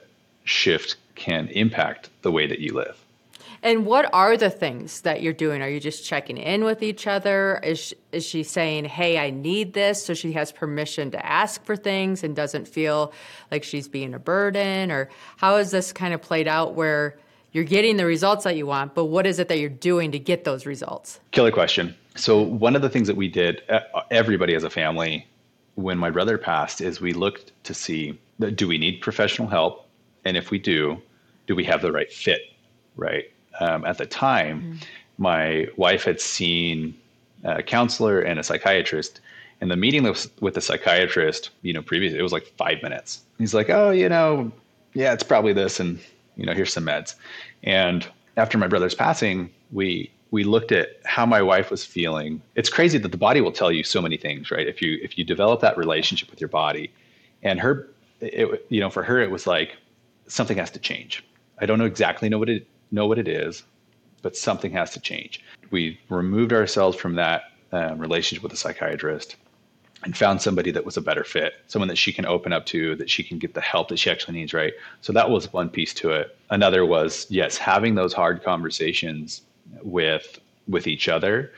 shift 0.44 0.96
can 1.14 1.48
impact 1.48 2.10
the 2.22 2.32
way 2.32 2.46
that 2.46 2.58
you 2.58 2.74
live. 2.74 2.96
And 3.62 3.84
what 3.84 4.08
are 4.14 4.38
the 4.38 4.48
things 4.48 5.02
that 5.02 5.20
you're 5.22 5.34
doing? 5.34 5.60
Are 5.60 5.68
you 5.68 5.80
just 5.80 6.04
checking 6.04 6.38
in 6.38 6.64
with 6.64 6.82
each 6.82 7.06
other? 7.06 7.60
Is 7.62 7.78
she, 7.78 7.94
is 8.10 8.24
she 8.24 8.42
saying, 8.42 8.86
"Hey, 8.86 9.18
I 9.18 9.30
need 9.30 9.74
this," 9.74 10.02
so 10.02 10.14
she 10.14 10.32
has 10.32 10.50
permission 10.50 11.10
to 11.10 11.26
ask 11.26 11.62
for 11.64 11.76
things 11.76 12.24
and 12.24 12.34
doesn't 12.34 12.66
feel 12.66 13.12
like 13.50 13.62
she's 13.62 13.86
being 13.86 14.14
a 14.14 14.18
burden? 14.18 14.90
Or 14.90 15.10
how 15.36 15.58
has 15.58 15.70
this 15.70 15.92
kind 15.92 16.14
of 16.14 16.22
played 16.22 16.48
out 16.48 16.74
where 16.74 17.18
you're 17.52 17.64
getting 17.64 17.96
the 17.96 18.06
results 18.06 18.44
that 18.44 18.56
you 18.56 18.66
want, 18.66 18.94
but 18.94 19.06
what 19.06 19.26
is 19.26 19.38
it 19.38 19.48
that 19.48 19.58
you're 19.58 19.68
doing 19.68 20.12
to 20.12 20.18
get 20.18 20.44
those 20.44 20.66
results? 20.66 21.20
Killer 21.32 21.50
question. 21.50 21.94
So, 22.20 22.42
one 22.42 22.76
of 22.76 22.82
the 22.82 22.90
things 22.90 23.06
that 23.06 23.16
we 23.16 23.28
did, 23.28 23.62
everybody 24.10 24.54
as 24.54 24.62
a 24.62 24.70
family, 24.70 25.26
when 25.76 25.96
my 25.96 26.10
brother 26.10 26.36
passed, 26.36 26.82
is 26.82 27.00
we 27.00 27.14
looked 27.14 27.52
to 27.64 27.72
see 27.72 28.18
do 28.54 28.68
we 28.68 28.78
need 28.78 29.00
professional 29.00 29.48
help? 29.48 29.88
And 30.24 30.36
if 30.36 30.50
we 30.50 30.58
do, 30.58 31.00
do 31.46 31.56
we 31.56 31.64
have 31.64 31.80
the 31.80 31.92
right 31.92 32.12
fit? 32.12 32.42
Right. 32.96 33.30
Um, 33.58 33.84
at 33.84 33.98
the 33.98 34.06
time, 34.06 34.60
mm-hmm. 34.60 34.76
my 35.16 35.68
wife 35.76 36.04
had 36.04 36.20
seen 36.20 36.94
a 37.44 37.62
counselor 37.62 38.20
and 38.20 38.38
a 38.38 38.42
psychiatrist, 38.42 39.20
And 39.62 39.70
the 39.70 39.76
meeting 39.76 40.02
with, 40.02 40.30
with 40.42 40.54
the 40.54 40.60
psychiatrist, 40.60 41.50
you 41.62 41.72
know, 41.72 41.82
previously 41.82 42.18
it 42.18 42.22
was 42.22 42.32
like 42.32 42.46
five 42.58 42.82
minutes. 42.82 43.22
He's 43.38 43.54
like, 43.54 43.70
oh, 43.70 43.90
you 43.90 44.08
know, 44.08 44.52
yeah, 44.92 45.12
it's 45.12 45.22
probably 45.22 45.54
this, 45.54 45.80
and 45.80 45.98
you 46.36 46.44
know, 46.44 46.52
here's 46.52 46.72
some 46.72 46.84
meds. 46.84 47.14
And 47.62 48.06
after 48.36 48.58
my 48.58 48.66
brother's 48.66 48.94
passing, 48.94 49.50
we 49.72 50.10
we 50.30 50.44
looked 50.44 50.72
at 50.72 51.00
how 51.04 51.26
my 51.26 51.42
wife 51.42 51.70
was 51.70 51.84
feeling. 51.84 52.40
It's 52.54 52.68
crazy 52.68 52.98
that 52.98 53.10
the 53.10 53.18
body 53.18 53.40
will 53.40 53.52
tell 53.52 53.72
you 53.72 53.82
so 53.82 54.00
many 54.00 54.16
things, 54.16 54.50
right? 54.50 54.66
If 54.66 54.80
you 54.80 54.98
if 55.02 55.18
you 55.18 55.24
develop 55.24 55.60
that 55.60 55.76
relationship 55.76 56.30
with 56.30 56.40
your 56.40 56.48
body, 56.48 56.92
and 57.42 57.58
her, 57.60 57.88
it, 58.20 58.66
you 58.68 58.80
know, 58.80 58.90
for 58.90 59.02
her 59.02 59.20
it 59.20 59.30
was 59.30 59.46
like 59.46 59.76
something 60.26 60.56
has 60.56 60.70
to 60.72 60.78
change. 60.78 61.24
I 61.58 61.66
don't 61.66 61.78
know 61.78 61.84
exactly 61.84 62.28
know 62.28 62.38
what 62.38 62.48
it 62.48 62.66
know 62.90 63.06
what 63.06 63.18
it 63.18 63.28
is, 63.28 63.64
but 64.22 64.36
something 64.36 64.72
has 64.72 64.90
to 64.92 65.00
change. 65.00 65.42
We 65.70 65.98
removed 66.08 66.52
ourselves 66.52 66.96
from 66.96 67.14
that 67.16 67.42
um, 67.72 67.98
relationship 67.98 68.42
with 68.42 68.52
a 68.52 68.56
psychiatrist 68.56 69.36
and 70.02 70.16
found 70.16 70.40
somebody 70.40 70.70
that 70.70 70.84
was 70.84 70.96
a 70.96 71.00
better 71.00 71.24
fit, 71.24 71.54
someone 71.66 71.88
that 71.88 71.98
she 71.98 72.12
can 72.12 72.24
open 72.24 72.52
up 72.52 72.64
to, 72.66 72.96
that 72.96 73.10
she 73.10 73.22
can 73.22 73.38
get 73.38 73.52
the 73.52 73.60
help 73.60 73.88
that 73.88 73.98
she 73.98 74.10
actually 74.10 74.38
needs, 74.38 74.54
right? 74.54 74.72
So 75.02 75.12
that 75.12 75.28
was 75.28 75.52
one 75.52 75.68
piece 75.68 75.92
to 75.94 76.10
it. 76.10 76.38
Another 76.48 76.86
was 76.86 77.26
yes, 77.28 77.58
having 77.58 77.96
those 77.96 78.14
hard 78.14 78.42
conversations 78.42 79.42
with 79.82 80.38
with 80.68 80.86
each 80.86 81.08
other 81.08 81.52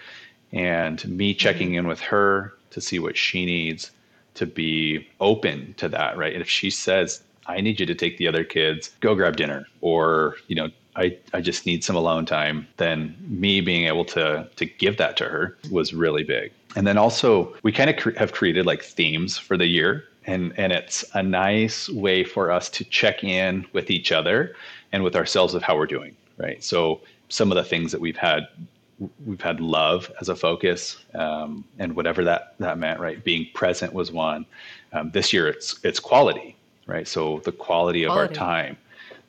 and 0.52 1.04
me 1.09 1.33
mm-hmm. 1.33 1.38
checking 1.38 1.75
in 1.75 1.87
with 1.87 2.00
her 2.00 2.54
to 2.71 2.81
see 2.81 2.99
what 2.99 3.16
she 3.16 3.45
needs 3.45 3.90
to 4.35 4.47
be 4.47 5.07
open 5.21 5.75
to 5.76 5.88
that, 5.88 6.16
right? 6.16 6.33
And 6.33 6.40
if 6.40 6.49
she 6.49 6.71
says, 6.71 7.23
I 7.47 7.61
need 7.61 7.81
you 7.81 7.87
to 7.87 7.95
take 7.95 8.16
the 8.19 8.28
other 8.28 8.45
kids, 8.45 8.90
go 9.00 9.14
grab 9.14 9.37
dinner, 9.37 9.66
or, 9.81 10.37
you 10.47 10.54
know, 10.54 10.71
I, 10.95 11.16
I 11.33 11.40
just 11.40 11.66
need 11.66 11.83
some 11.83 11.97
alone 11.97 12.26
time, 12.26 12.66
then 12.76 13.16
me 13.21 13.61
being 13.61 13.87
able 13.87 14.04
to 14.07 14.49
to 14.57 14.66
give 14.66 14.99
that 14.99 15.16
to 15.19 15.25
her 15.25 15.57
was 15.71 15.95
really 15.95 16.23
big. 16.23 16.52
And 16.76 16.87
then 16.87 16.99
also 16.99 17.54
we 17.62 17.73
kind 17.73 17.88
of 17.88 17.97
cre- 17.97 18.19
have 18.19 18.33
created 18.33 18.66
like 18.66 18.83
themes 18.83 19.38
for 19.38 19.57
the 19.57 19.66
year 19.66 20.04
and 20.26 20.52
and 20.59 20.73
it's 20.73 21.04
a 21.14 21.23
nice 21.23 21.88
way 21.88 22.25
for 22.25 22.50
us 22.50 22.69
to 22.71 22.85
check 22.85 23.25
in 23.25 23.66
with 23.73 23.90
each 23.90 24.12
other 24.12 24.54
and 24.92 25.02
with 25.02 25.16
ourselves 25.16 25.54
of 25.54 25.62
how 25.62 25.76
we're 25.76 25.87
doing, 25.87 26.14
right? 26.37 26.62
So 26.62 27.00
some 27.33 27.51
of 27.51 27.57
the 27.57 27.65
things 27.65 27.93
that 27.93 28.01
we've 28.01 28.17
had 28.17 28.49
we've 29.27 29.41
had 29.41 29.61
love 29.61 30.12
as 30.21 30.29
a 30.29 30.37
focus 30.37 31.05
um, 31.15 31.65
and 31.79 31.97
whatever 31.97 32.23
that 32.23 32.55
that 32.59 32.79
meant 32.79 33.01
right 33.01 33.25
being 33.25 33.49
present 33.55 33.93
was 33.93 34.12
one 34.12 34.47
um, 34.93 35.11
this 35.11 35.33
year 35.33 35.49
it's 35.49 35.81
it's 35.83 35.99
quality 35.99 36.57
right 36.87 37.09
so 37.09 37.41
the 37.45 37.53
quality 37.53 38.05
of 38.05 38.12
quality. 38.12 38.39
our 38.39 38.47
time 38.47 38.77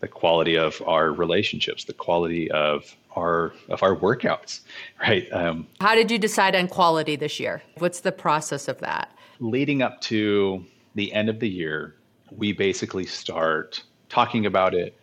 the 0.04 0.08
quality 0.10 0.58
of 0.58 0.82
our 0.86 1.14
relationships, 1.14 1.86
the 1.86 1.94
quality 1.94 2.52
of 2.52 2.94
our 3.16 3.54
of 3.70 3.82
our 3.84 3.96
workouts, 3.96 4.60
right? 5.00 5.32
Um, 5.32 5.66
How 5.80 5.96
did 5.96 6.12
you 6.12 6.20
decide 6.20 6.58
on 6.58 6.68
quality 6.68 7.16
this 7.16 7.40
year? 7.40 7.64
What's 7.78 8.02
the 8.02 8.12
process 8.12 8.68
of 8.68 8.80
that? 8.80 9.14
Leading 9.40 9.82
up 9.82 10.02
to 10.02 10.66
the 10.96 11.14
end 11.14 11.30
of 11.30 11.40
the 11.40 11.48
year, 11.48 11.96
we 12.36 12.52
basically 12.52 13.06
start 13.06 13.82
talking 14.10 14.46
about 14.46 14.74
it. 14.74 14.94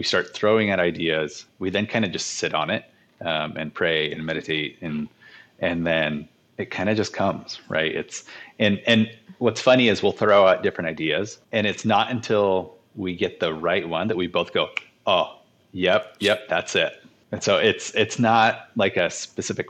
We 0.00 0.04
start 0.04 0.32
throwing 0.32 0.70
out 0.70 0.80
ideas. 0.80 1.44
We 1.58 1.68
then 1.68 1.86
kind 1.86 2.06
of 2.06 2.10
just 2.10 2.38
sit 2.38 2.54
on 2.54 2.70
it 2.70 2.86
um, 3.20 3.52
and 3.58 3.74
pray 3.74 4.10
and 4.10 4.24
meditate, 4.24 4.78
and 4.80 5.10
and 5.58 5.86
then 5.86 6.26
it 6.56 6.70
kind 6.70 6.88
of 6.88 6.96
just 6.96 7.12
comes, 7.12 7.60
right? 7.68 7.94
It's 7.94 8.24
and 8.58 8.80
and 8.86 9.10
what's 9.40 9.60
funny 9.60 9.88
is 9.88 10.02
we'll 10.02 10.12
throw 10.12 10.46
out 10.46 10.62
different 10.62 10.88
ideas, 10.88 11.38
and 11.52 11.66
it's 11.66 11.84
not 11.84 12.10
until 12.10 12.76
we 12.96 13.14
get 13.14 13.40
the 13.40 13.52
right 13.52 13.86
one 13.86 14.08
that 14.08 14.16
we 14.16 14.26
both 14.26 14.54
go, 14.54 14.70
oh, 15.06 15.38
yep, 15.72 16.16
yep, 16.18 16.48
that's 16.48 16.74
it. 16.74 16.94
And 17.30 17.42
so 17.42 17.58
it's 17.58 17.94
it's 17.94 18.18
not 18.18 18.70
like 18.76 18.96
a 18.96 19.10
specific 19.10 19.66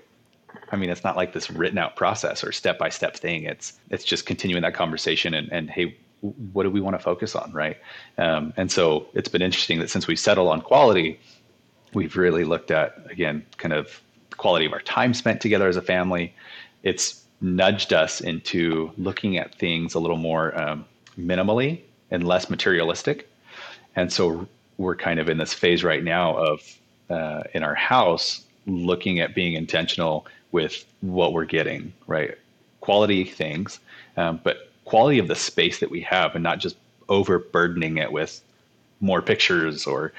I 0.71 0.77
mean, 0.77 0.91
it's 0.91 1.03
not 1.03 1.17
like 1.17 1.33
this 1.33 1.51
written 1.51 1.79
out 1.79 1.97
process 1.97 2.45
or 2.45 2.53
step 2.53 2.79
by 2.79 2.91
step 2.91 3.17
thing. 3.17 3.43
It's 3.43 3.81
it's 3.91 4.05
just 4.05 4.27
continuing 4.27 4.63
that 4.63 4.75
conversation 4.75 5.35
and, 5.35 5.53
and 5.53 5.69
hey, 5.69 5.97
what 6.21 6.65
do 6.65 6.71
we 6.71 6.81
want 6.81 6.95
to 6.97 7.03
focus 7.03 7.35
on, 7.35 7.53
right? 7.53 7.79
Um, 8.19 8.53
and 8.57 8.71
so 8.71 9.07
it's 9.15 9.29
been 9.29 9.43
interesting 9.43 9.79
that 9.81 9.91
since 9.91 10.07
we 10.07 10.17
settled 10.17 10.49
on 10.49 10.61
quality, 10.61 11.19
we've 11.95 12.17
really 12.17 12.45
looked 12.45 12.71
at 12.71 12.95
again 13.11 13.45
kind 13.57 13.73
of 13.73 14.01
quality 14.37 14.67
of 14.67 14.73
our 14.73 14.81
time 14.81 15.15
spent 15.15 15.41
together 15.41 15.69
as 15.69 15.77
a 15.77 15.83
family. 15.83 16.35
It's 16.83 17.25
nudged 17.41 17.93
us 17.93 18.21
into 18.21 18.93
looking 18.97 19.39
at 19.39 19.55
things 19.55 19.95
a 19.95 19.99
little 20.01 20.17
more 20.17 20.59
um, 20.59 20.85
minimally 21.19 21.81
and 22.11 22.27
less 22.27 22.51
materialistic. 22.51 23.29
And 23.97 24.13
so 24.13 24.47
we're 24.79 24.97
kind 24.97 25.21
of 25.21 25.29
in 25.29 25.39
this 25.39 25.53
phase 25.53 25.85
right 25.85 26.03
now 26.03 26.37
of 26.37 26.79
uh, 27.09 27.43
in 27.55 27.63
our 27.63 27.75
house 27.75 28.45
looking 28.67 29.21
at 29.21 29.35
being 29.35 29.55
intentional 29.55 30.27
with 30.53 30.85
what 31.01 31.33
we're 31.33 31.45
getting, 31.45 31.93
right? 32.07 32.37
Quality 32.81 33.25
things, 33.25 33.81
um, 34.17 34.41
but 34.43 34.70
quality 34.91 35.21
of 35.21 35.29
the 35.29 35.37
space 35.37 35.79
that 35.79 35.89
we 35.89 36.01
have, 36.01 36.35
and 36.35 36.43
not 36.43 36.59
just 36.59 36.77
overburdening 37.09 37.99
it 37.99 38.11
with 38.11 38.41
more 39.01 39.23
pictures 39.23 39.87
or 39.87 40.13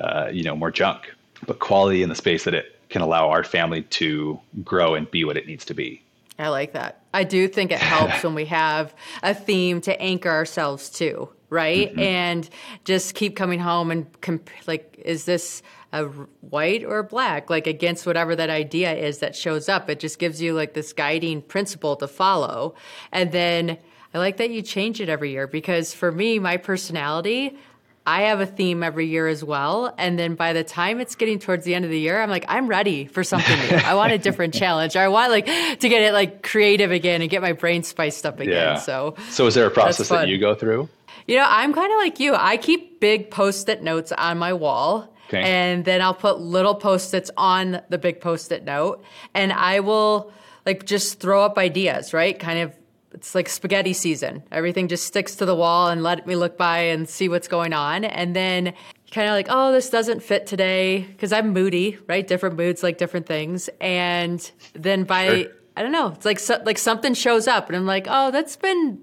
uh, 0.00 0.28
you 0.30 0.44
know 0.44 0.54
more 0.54 0.70
junk, 0.70 1.10
but 1.46 1.60
quality 1.60 2.02
in 2.02 2.10
the 2.10 2.14
space 2.14 2.44
that 2.44 2.52
it 2.52 2.78
can 2.90 3.00
allow 3.00 3.30
our 3.30 3.42
family 3.42 3.82
to 3.82 4.38
grow 4.62 4.94
and 4.94 5.10
be 5.10 5.24
what 5.24 5.38
it 5.38 5.46
needs 5.46 5.64
to 5.64 5.72
be. 5.72 6.02
I 6.38 6.48
like 6.48 6.74
that. 6.74 7.00
I 7.14 7.24
do 7.24 7.48
think 7.48 7.72
it 7.72 7.78
helps 7.78 8.22
when 8.24 8.34
we 8.34 8.44
have 8.44 8.94
a 9.22 9.34
theme 9.34 9.80
to 9.82 9.98
anchor 9.98 10.28
ourselves 10.28 10.90
to, 10.90 11.30
right? 11.48 11.90
Mm-hmm. 11.90 11.98
And 11.98 12.50
just 12.84 13.14
keep 13.14 13.34
coming 13.34 13.60
home 13.60 13.90
and 13.90 14.20
comp- 14.20 14.50
like, 14.66 15.00
is 15.04 15.24
this 15.24 15.62
a 15.94 16.04
white 16.04 16.84
or 16.84 17.02
black? 17.02 17.48
Like 17.48 17.66
against 17.66 18.06
whatever 18.06 18.36
that 18.36 18.50
idea 18.50 18.92
is 18.92 19.18
that 19.20 19.34
shows 19.34 19.70
up. 19.70 19.88
It 19.88 20.00
just 20.00 20.18
gives 20.18 20.42
you 20.42 20.52
like 20.52 20.74
this 20.74 20.92
guiding 20.92 21.40
principle 21.40 21.96
to 21.96 22.06
follow. 22.06 22.74
And 23.10 23.32
then 23.32 23.78
I 24.14 24.18
like 24.18 24.38
that 24.38 24.50
you 24.50 24.62
change 24.62 25.00
it 25.00 25.08
every 25.08 25.32
year 25.32 25.46
because 25.46 25.92
for 25.92 26.10
me, 26.10 26.38
my 26.38 26.56
personality, 26.56 27.58
I 28.06 28.22
have 28.22 28.40
a 28.40 28.46
theme 28.46 28.82
every 28.82 29.06
year 29.06 29.28
as 29.28 29.44
well. 29.44 29.94
And 29.98 30.18
then 30.18 30.34
by 30.34 30.54
the 30.54 30.64
time 30.64 30.98
it's 30.98 31.14
getting 31.14 31.38
towards 31.38 31.66
the 31.66 31.74
end 31.74 31.84
of 31.84 31.90
the 31.90 32.00
year, 32.00 32.22
I'm 32.22 32.30
like, 32.30 32.46
I'm 32.48 32.66
ready 32.66 33.04
for 33.04 33.22
something 33.22 33.58
new. 33.68 33.76
I 33.76 33.94
want 33.94 34.12
a 34.12 34.18
different 34.18 34.54
challenge. 34.62 34.96
Or 34.96 35.00
I 35.00 35.08
want 35.08 35.30
like 35.30 35.44
to 35.44 35.88
get 35.90 36.00
it 36.00 36.14
like 36.14 36.42
creative 36.42 36.90
again 36.90 37.20
and 37.20 37.28
get 37.28 37.42
my 37.42 37.52
brain 37.52 37.82
spiced 37.82 38.24
up 38.24 38.40
again. 38.40 38.54
Yeah. 38.54 38.74
So 38.76 39.14
So 39.28 39.46
is 39.46 39.54
there 39.54 39.66
a 39.66 39.70
process 39.70 40.08
that 40.08 40.28
you 40.28 40.38
go 40.38 40.54
through? 40.54 40.88
You 41.26 41.36
know, 41.36 41.44
I'm 41.46 41.74
kind 41.74 41.92
of 41.92 41.98
like 41.98 42.18
you. 42.18 42.34
I 42.34 42.56
keep 42.56 42.98
big 42.98 43.30
post-it 43.30 43.82
notes 43.82 44.10
on 44.12 44.38
my 44.38 44.54
wall. 44.54 45.14
Okay. 45.28 45.42
And 45.42 45.84
then 45.84 46.00
I'll 46.00 46.14
put 46.14 46.40
little 46.40 46.74
post-its 46.74 47.30
on 47.36 47.82
the 47.90 47.98
big 47.98 48.22
post-it 48.22 48.64
note 48.64 49.04
and 49.34 49.52
I 49.52 49.80
will 49.80 50.32
like 50.64 50.86
just 50.86 51.20
throw 51.20 51.44
up 51.44 51.58
ideas, 51.58 52.14
right? 52.14 52.38
Kind 52.38 52.60
of 52.60 52.74
it's 53.12 53.34
like 53.34 53.48
spaghetti 53.48 53.92
season. 53.92 54.42
Everything 54.52 54.88
just 54.88 55.06
sticks 55.06 55.34
to 55.36 55.46
the 55.46 55.54
wall 55.54 55.88
and 55.88 56.02
let 56.02 56.26
me 56.26 56.36
look 56.36 56.56
by 56.56 56.78
and 56.78 57.08
see 57.08 57.28
what's 57.28 57.48
going 57.48 57.72
on. 57.72 58.04
And 58.04 58.34
then 58.36 58.74
kind 59.10 59.28
of 59.28 59.32
like, 59.32 59.46
oh, 59.48 59.72
this 59.72 59.90
doesn't 59.90 60.22
fit 60.22 60.46
today 60.46 61.00
because 61.00 61.32
I'm 61.32 61.52
moody, 61.52 61.98
right? 62.06 62.26
Different 62.26 62.56
moods 62.56 62.82
like 62.82 62.98
different 62.98 63.26
things. 63.26 63.68
And 63.80 64.50
then 64.74 65.04
by 65.04 65.42
sure. 65.42 65.52
I 65.76 65.82
don't 65.82 65.92
know, 65.92 66.08
it's 66.08 66.24
like 66.24 66.38
so, 66.38 66.60
like 66.64 66.78
something 66.78 67.14
shows 67.14 67.46
up 67.46 67.68
and 67.68 67.76
I'm 67.76 67.86
like, 67.86 68.06
oh, 68.08 68.30
that's 68.30 68.56
been 68.56 69.00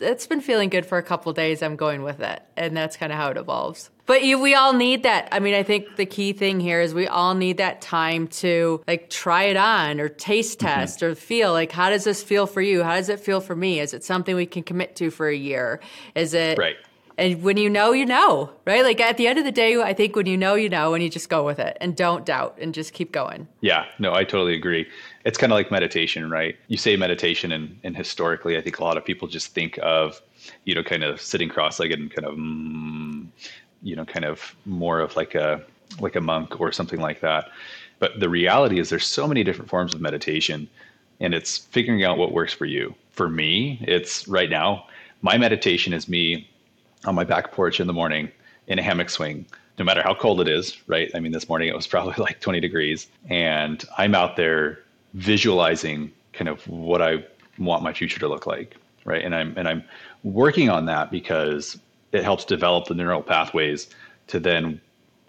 it's 0.00 0.26
been 0.26 0.40
feeling 0.40 0.68
good 0.68 0.86
for 0.86 0.98
a 0.98 1.02
couple 1.02 1.32
days. 1.32 1.62
I'm 1.62 1.76
going 1.76 2.02
with 2.02 2.20
it, 2.20 2.42
and 2.56 2.76
that's 2.76 2.96
kind 2.96 3.12
of 3.12 3.18
how 3.18 3.30
it 3.30 3.36
evolves. 3.36 3.90
But 4.08 4.24
you, 4.24 4.40
we 4.40 4.54
all 4.54 4.72
need 4.72 5.02
that. 5.02 5.28
I 5.30 5.38
mean, 5.38 5.54
I 5.54 5.62
think 5.62 5.96
the 5.96 6.06
key 6.06 6.32
thing 6.32 6.60
here 6.60 6.80
is 6.80 6.94
we 6.94 7.06
all 7.06 7.34
need 7.34 7.58
that 7.58 7.82
time 7.82 8.26
to 8.28 8.82
like 8.88 9.10
try 9.10 9.44
it 9.44 9.56
on 9.58 10.00
or 10.00 10.08
taste 10.08 10.58
mm-hmm. 10.58 10.66
test 10.66 11.00
mm-hmm. 11.00 11.12
or 11.12 11.14
feel 11.14 11.52
like 11.52 11.70
how 11.70 11.90
does 11.90 12.04
this 12.04 12.22
feel 12.22 12.46
for 12.46 12.62
you? 12.62 12.82
How 12.82 12.94
does 12.94 13.10
it 13.10 13.20
feel 13.20 13.42
for 13.42 13.54
me? 13.54 13.80
Is 13.80 13.92
it 13.92 14.02
something 14.02 14.34
we 14.34 14.46
can 14.46 14.62
commit 14.62 14.96
to 14.96 15.10
for 15.10 15.28
a 15.28 15.36
year? 15.36 15.80
Is 16.14 16.32
it 16.32 16.58
right? 16.58 16.76
And 17.18 17.42
when 17.42 17.56
you 17.56 17.68
know, 17.68 17.90
you 17.90 18.06
know, 18.06 18.50
right? 18.64 18.84
Like 18.84 19.00
at 19.00 19.16
the 19.16 19.26
end 19.26 19.40
of 19.40 19.44
the 19.44 19.52
day, 19.52 19.78
I 19.82 19.92
think 19.92 20.14
when 20.14 20.26
you 20.26 20.36
know, 20.36 20.54
you 20.54 20.68
know, 20.68 20.94
and 20.94 21.02
you 21.02 21.10
just 21.10 21.28
go 21.28 21.44
with 21.44 21.58
it 21.58 21.76
and 21.80 21.96
don't 21.96 22.24
doubt 22.24 22.56
and 22.60 22.72
just 22.72 22.92
keep 22.92 23.10
going. 23.10 23.48
Yeah, 23.60 23.86
no, 23.98 24.14
I 24.14 24.22
totally 24.22 24.54
agree. 24.54 24.86
It's 25.24 25.36
kind 25.36 25.52
of 25.52 25.56
like 25.56 25.72
meditation, 25.72 26.30
right? 26.30 26.56
You 26.68 26.76
say 26.76 26.96
meditation, 26.96 27.50
and, 27.50 27.76
and 27.82 27.96
historically, 27.96 28.56
I 28.56 28.60
think 28.60 28.78
a 28.78 28.84
lot 28.84 28.96
of 28.96 29.04
people 29.04 29.26
just 29.26 29.48
think 29.52 29.80
of, 29.82 30.22
you 30.64 30.76
know, 30.76 30.84
kind 30.84 31.02
of 31.02 31.20
sitting 31.20 31.48
cross-legged 31.48 31.98
and 31.98 32.08
kind 32.08 32.24
of, 32.24 32.34
mm, 32.34 33.07
you 33.82 33.96
know, 33.96 34.04
kind 34.04 34.24
of 34.24 34.54
more 34.66 35.00
of 35.00 35.16
like 35.16 35.34
a 35.34 35.62
like 36.00 36.16
a 36.16 36.20
monk 36.20 36.60
or 36.60 36.72
something 36.72 37.00
like 37.00 37.20
that. 37.20 37.48
But 37.98 38.20
the 38.20 38.28
reality 38.28 38.78
is, 38.78 38.90
there's 38.90 39.06
so 39.06 39.26
many 39.26 39.42
different 39.42 39.70
forms 39.70 39.94
of 39.94 40.00
meditation, 40.00 40.68
and 41.20 41.34
it's 41.34 41.58
figuring 41.58 42.04
out 42.04 42.18
what 42.18 42.32
works 42.32 42.52
for 42.52 42.66
you. 42.66 42.94
For 43.10 43.28
me, 43.28 43.78
it's 43.82 44.28
right 44.28 44.50
now. 44.50 44.86
My 45.22 45.36
meditation 45.36 45.92
is 45.92 46.08
me 46.08 46.48
on 47.04 47.14
my 47.14 47.24
back 47.24 47.52
porch 47.52 47.80
in 47.80 47.86
the 47.86 47.92
morning 47.92 48.30
in 48.68 48.78
a 48.78 48.82
hammock 48.82 49.10
swing, 49.10 49.46
no 49.78 49.84
matter 49.84 50.02
how 50.02 50.14
cold 50.14 50.40
it 50.40 50.48
is, 50.48 50.76
right? 50.86 51.10
I 51.14 51.20
mean, 51.20 51.32
this 51.32 51.48
morning 51.48 51.68
it 51.68 51.74
was 51.74 51.86
probably 51.94 52.14
like 52.22 52.40
20 52.40 52.60
degrees, 52.60 53.08
and 53.28 53.84
I'm 53.96 54.14
out 54.14 54.36
there 54.36 54.80
visualizing 55.14 56.12
kind 56.32 56.48
of 56.48 56.66
what 56.68 57.02
I 57.02 57.24
want 57.58 57.82
my 57.82 57.92
future 57.92 58.20
to 58.20 58.28
look 58.28 58.46
like, 58.46 58.76
right? 59.04 59.24
And 59.24 59.34
I'm 59.34 59.54
and 59.56 59.68
I'm 59.68 59.82
working 60.22 60.70
on 60.70 60.86
that 60.86 61.10
because 61.10 61.78
it 62.12 62.24
helps 62.24 62.44
develop 62.44 62.86
the 62.86 62.94
neural 62.94 63.22
pathways 63.22 63.88
to 64.28 64.40
then 64.40 64.80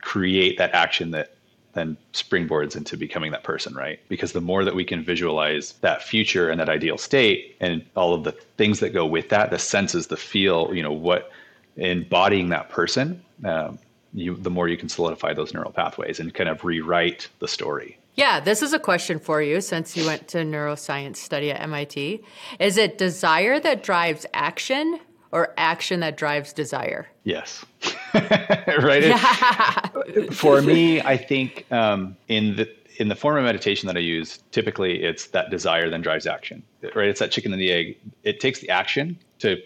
create 0.01 0.57
that 0.57 0.71
action 0.73 1.11
that 1.11 1.35
then 1.73 1.97
springboards 2.13 2.75
into 2.75 2.97
becoming 2.97 3.31
that 3.31 3.43
person, 3.43 3.75
right? 3.75 3.99
Because 4.09 4.31
the 4.31 4.41
more 4.41 4.65
that 4.65 4.73
we 4.73 4.83
can 4.83 5.03
visualize 5.03 5.73
that 5.81 6.01
future 6.01 6.49
and 6.49 6.59
that 6.59 6.69
ideal 6.69 6.97
state 6.97 7.55
and 7.59 7.85
all 7.95 8.13
of 8.13 8.23
the 8.23 8.31
things 8.31 8.79
that 8.79 8.89
go 8.89 9.05
with 9.05 9.29
that, 9.29 9.51
the 9.51 9.59
senses, 9.59 10.07
the 10.07 10.17
feel, 10.17 10.73
you 10.73 10.81
know, 10.81 10.91
what 10.91 11.31
embodying 11.77 12.49
that 12.49 12.69
person, 12.69 13.23
um, 13.45 13.77
you, 14.13 14.35
the 14.35 14.49
more 14.49 14.67
you 14.67 14.77
can 14.77 14.89
solidify 14.89 15.33
those 15.33 15.53
neural 15.53 15.71
pathways 15.71 16.19
and 16.19 16.33
kind 16.33 16.49
of 16.49 16.63
rewrite 16.63 17.29
the 17.39 17.47
story. 17.47 17.97
Yeah, 18.15 18.39
this 18.39 18.61
is 18.61 18.73
a 18.73 18.79
question 18.79 19.19
for 19.19 19.41
you 19.41 19.61
since 19.61 19.95
you 19.95 20.05
went 20.05 20.27
to 20.29 20.39
neuroscience 20.39 21.17
study 21.17 21.51
at 21.51 21.61
MIT. 21.61 22.23
Is 22.59 22.77
it 22.77 22.97
desire 22.97 23.59
that 23.59 23.83
drives 23.83 24.25
action 24.33 24.99
or 25.31 25.53
action 25.57 25.99
that 25.99 26.17
drives 26.17 26.53
desire? 26.53 27.07
Yes. 27.23 27.65
right. 28.13 29.03
Yeah. 29.03 29.89
for 30.31 30.61
me, 30.61 31.01
I 31.01 31.17
think 31.17 31.65
um, 31.71 32.17
in 32.27 32.55
the 32.55 32.69
in 32.97 33.07
the 33.07 33.15
form 33.15 33.37
of 33.37 33.43
meditation 33.43 33.87
that 33.87 33.95
I 33.95 34.01
use, 34.01 34.39
typically 34.51 35.03
it's 35.03 35.27
that 35.27 35.49
desire 35.49 35.89
then 35.89 36.01
drives 36.01 36.27
action. 36.27 36.63
Right. 36.95 37.07
It's 37.07 37.19
that 37.19 37.31
chicken 37.31 37.53
and 37.53 37.61
the 37.61 37.71
egg. 37.71 37.97
It 38.23 38.39
takes 38.39 38.59
the 38.59 38.69
action 38.69 39.17
to 39.39 39.57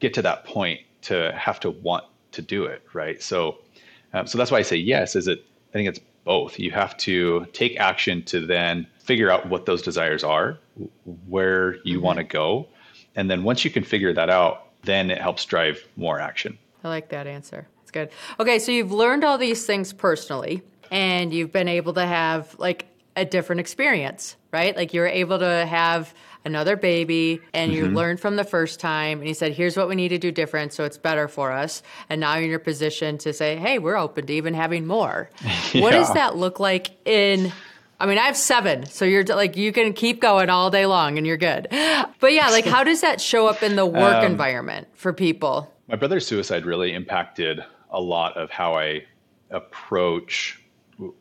get 0.00 0.12
to 0.14 0.22
that 0.22 0.44
point 0.44 0.80
to 1.02 1.32
have 1.36 1.60
to 1.60 1.70
want 1.70 2.04
to 2.32 2.42
do 2.42 2.64
it. 2.64 2.82
Right. 2.92 3.22
So, 3.22 3.58
um, 4.12 4.26
so 4.26 4.38
that's 4.38 4.50
why 4.50 4.58
I 4.58 4.62
say 4.62 4.76
yes. 4.76 5.14
Is 5.14 5.28
it? 5.28 5.44
I 5.70 5.72
think 5.72 5.88
it's 5.88 6.00
both. 6.24 6.58
You 6.58 6.70
have 6.70 6.96
to 6.98 7.46
take 7.52 7.78
action 7.78 8.22
to 8.24 8.44
then 8.44 8.86
figure 8.98 9.30
out 9.30 9.48
what 9.48 9.66
those 9.66 9.82
desires 9.82 10.24
are, 10.24 10.58
where 11.28 11.76
you 11.84 11.96
mm-hmm. 11.96 12.04
want 12.04 12.16
to 12.18 12.24
go, 12.24 12.66
and 13.16 13.30
then 13.30 13.44
once 13.44 13.64
you 13.64 13.70
can 13.70 13.84
figure 13.84 14.12
that 14.12 14.30
out, 14.30 14.63
then 14.84 15.10
it 15.10 15.20
helps 15.20 15.44
drive 15.44 15.86
more 15.96 16.20
action. 16.20 16.58
I 16.82 16.88
like 16.88 17.08
that 17.10 17.26
answer. 17.26 17.66
It's 17.82 17.90
good. 17.90 18.10
Okay, 18.38 18.58
so 18.58 18.72
you've 18.72 18.92
learned 18.92 19.24
all 19.24 19.38
these 19.38 19.66
things 19.66 19.92
personally 19.92 20.62
and 20.90 21.32
you've 21.32 21.52
been 21.52 21.68
able 21.68 21.94
to 21.94 22.04
have 22.04 22.54
like 22.58 22.86
a 23.16 23.24
different 23.24 23.60
experience, 23.60 24.36
right? 24.52 24.76
Like 24.76 24.92
you 24.92 25.00
were 25.00 25.06
able 25.06 25.38
to 25.38 25.66
have 25.66 26.12
another 26.44 26.76
baby 26.76 27.40
and 27.54 27.72
you 27.72 27.84
mm-hmm. 27.84 27.96
learned 27.96 28.20
from 28.20 28.36
the 28.36 28.44
first 28.44 28.80
time 28.80 29.20
and 29.20 29.28
you 29.28 29.34
said, 29.34 29.52
here's 29.52 29.76
what 29.76 29.88
we 29.88 29.94
need 29.94 30.10
to 30.10 30.18
do 30.18 30.30
different 30.30 30.72
so 30.72 30.84
it's 30.84 30.98
better 30.98 31.26
for 31.26 31.52
us. 31.52 31.82
And 32.10 32.20
now 32.20 32.34
you're 32.34 32.44
in 32.44 32.50
your 32.50 32.58
position 32.58 33.16
to 33.18 33.32
say, 33.32 33.56
hey, 33.56 33.78
we're 33.78 33.96
open 33.96 34.26
to 34.26 34.32
even 34.32 34.54
having 34.54 34.86
more. 34.86 35.30
yeah. 35.42 35.60
What 35.84 35.92
does 35.92 36.12
that 36.14 36.36
look 36.36 36.60
like 36.60 36.90
in 37.06 37.52
I 38.00 38.06
mean, 38.06 38.18
I 38.18 38.22
have 38.22 38.36
seven, 38.36 38.86
so 38.86 39.04
you're 39.04 39.24
like 39.24 39.56
you 39.56 39.72
can 39.72 39.92
keep 39.92 40.20
going 40.20 40.50
all 40.50 40.70
day 40.70 40.86
long 40.86 41.16
and 41.18 41.26
you're 41.26 41.36
good. 41.36 41.68
But 42.20 42.32
yeah, 42.32 42.48
like 42.48 42.64
how 42.64 42.84
does 42.84 43.02
that 43.02 43.20
show 43.20 43.46
up 43.46 43.62
in 43.62 43.76
the 43.76 43.86
work 43.86 44.16
um, 44.16 44.24
environment 44.24 44.88
for 44.94 45.12
people? 45.12 45.72
My 45.88 45.96
brother's 45.96 46.26
suicide 46.26 46.64
really 46.64 46.92
impacted 46.92 47.62
a 47.90 48.00
lot 48.00 48.36
of 48.36 48.50
how 48.50 48.74
I 48.74 49.04
approach 49.50 50.60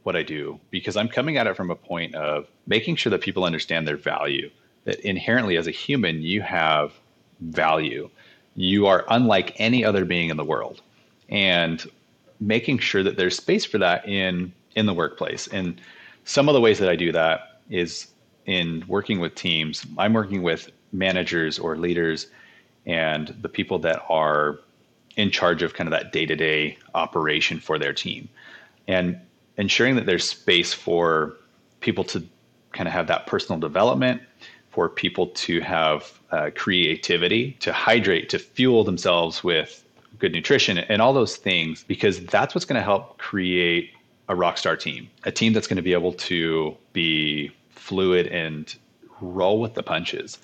what 0.03 0.15
I 0.15 0.23
do 0.23 0.59
because 0.71 0.95
I'm 0.95 1.09
coming 1.09 1.37
at 1.37 1.47
it 1.47 1.55
from 1.55 1.71
a 1.71 1.75
point 1.75 2.15
of 2.15 2.47
making 2.67 2.95
sure 2.95 3.09
that 3.09 3.21
people 3.21 3.43
understand 3.43 3.87
their 3.87 3.97
value. 3.97 4.49
That 4.85 4.99
inherently, 5.01 5.57
as 5.57 5.67
a 5.67 5.71
human, 5.71 6.21
you 6.21 6.41
have 6.41 6.93
value. 7.39 8.09
You 8.55 8.87
are 8.87 9.05
unlike 9.09 9.55
any 9.57 9.83
other 9.83 10.05
being 10.05 10.29
in 10.29 10.37
the 10.37 10.43
world, 10.43 10.81
and 11.29 11.85
making 12.39 12.79
sure 12.79 13.03
that 13.03 13.17
there's 13.17 13.35
space 13.35 13.65
for 13.65 13.77
that 13.79 14.07
in 14.07 14.53
in 14.75 14.85
the 14.85 14.93
workplace 14.93 15.47
and 15.47 15.79
some 16.25 16.47
of 16.49 16.53
the 16.53 16.61
ways 16.61 16.79
that 16.79 16.89
I 16.89 16.95
do 16.95 17.11
that 17.11 17.61
is 17.69 18.07
in 18.45 18.83
working 18.87 19.19
with 19.19 19.35
teams. 19.35 19.85
I'm 19.97 20.13
working 20.13 20.43
with 20.43 20.69
managers 20.91 21.59
or 21.59 21.77
leaders 21.77 22.27
and 22.85 23.35
the 23.41 23.49
people 23.49 23.79
that 23.79 24.03
are 24.09 24.59
in 25.15 25.31
charge 25.31 25.61
of 25.61 25.73
kind 25.73 25.87
of 25.87 25.91
that 25.91 26.11
day 26.11 26.25
to 26.25 26.35
day 26.35 26.77
operation 26.95 27.59
for 27.59 27.77
their 27.77 27.93
team 27.93 28.27
and 28.87 29.19
ensuring 29.57 29.95
that 29.95 30.05
there's 30.05 30.27
space 30.27 30.73
for 30.73 31.37
people 31.79 32.03
to 32.03 32.23
kind 32.71 32.87
of 32.87 32.93
have 32.93 33.07
that 33.07 33.27
personal 33.27 33.59
development, 33.59 34.21
for 34.71 34.89
people 34.89 35.27
to 35.27 35.61
have 35.61 36.19
uh, 36.31 36.49
creativity, 36.55 37.51
to 37.59 37.71
hydrate, 37.71 38.29
to 38.29 38.39
fuel 38.39 38.83
themselves 38.83 39.43
with 39.43 39.85
good 40.17 40.31
nutrition 40.31 40.79
and 40.79 41.01
all 41.01 41.13
those 41.13 41.35
things, 41.35 41.83
because 41.83 42.25
that's 42.25 42.55
what's 42.55 42.65
going 42.65 42.79
to 42.79 42.83
help 42.83 43.17
create 43.19 43.91
a 44.29 44.35
rock 44.35 44.57
star 44.57 44.75
team, 44.75 45.09
a 45.25 45.31
team 45.31 45.53
that's 45.53 45.67
going 45.67 45.77
to 45.77 45.83
be 45.83 45.93
able 45.93 46.13
to 46.13 46.75
be 46.93 47.51
fluid 47.71 48.27
and 48.27 48.75
roll 49.19 49.59
with 49.59 49.73
the 49.73 49.83
punches, 49.83 50.37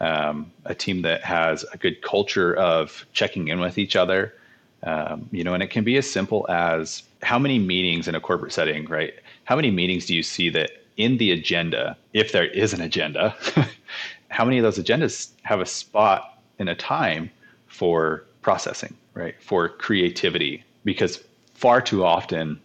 um, 0.00 0.50
a 0.64 0.74
team 0.74 1.02
that 1.02 1.22
has 1.22 1.64
a 1.72 1.78
good 1.78 2.02
culture 2.02 2.54
of 2.54 3.06
checking 3.12 3.48
in 3.48 3.60
with 3.60 3.78
each 3.78 3.96
other. 3.96 4.34
Um, 4.82 5.28
you 5.30 5.44
know, 5.44 5.54
and 5.54 5.62
it 5.62 5.70
can 5.70 5.84
be 5.84 5.96
as 5.96 6.10
simple 6.10 6.44
as 6.50 7.04
how 7.22 7.38
many 7.38 7.58
meetings 7.58 8.08
in 8.08 8.14
a 8.14 8.20
corporate 8.20 8.52
setting, 8.52 8.86
right? 8.86 9.14
How 9.44 9.54
many 9.54 9.70
meetings 9.70 10.06
do 10.06 10.14
you 10.14 10.22
see 10.22 10.50
that 10.50 10.70
in 10.96 11.18
the 11.18 11.30
agenda, 11.30 11.96
if 12.12 12.32
there 12.32 12.46
is 12.46 12.72
an 12.72 12.80
agenda, 12.80 13.34
how 14.28 14.44
many 14.44 14.58
of 14.58 14.64
those 14.64 14.78
agendas 14.78 15.30
have 15.42 15.60
a 15.60 15.66
spot 15.66 16.38
and 16.58 16.68
a 16.68 16.74
time 16.74 17.30
for 17.68 18.24
processing, 18.42 18.94
right? 19.14 19.40
For 19.40 19.68
creativity? 19.68 20.64
Because 20.84 21.22
far 21.54 21.80
too 21.80 22.04
often 22.04 22.58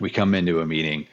we 0.00 0.10
come 0.10 0.34
into 0.34 0.60
a 0.60 0.66
meeting 0.66 1.06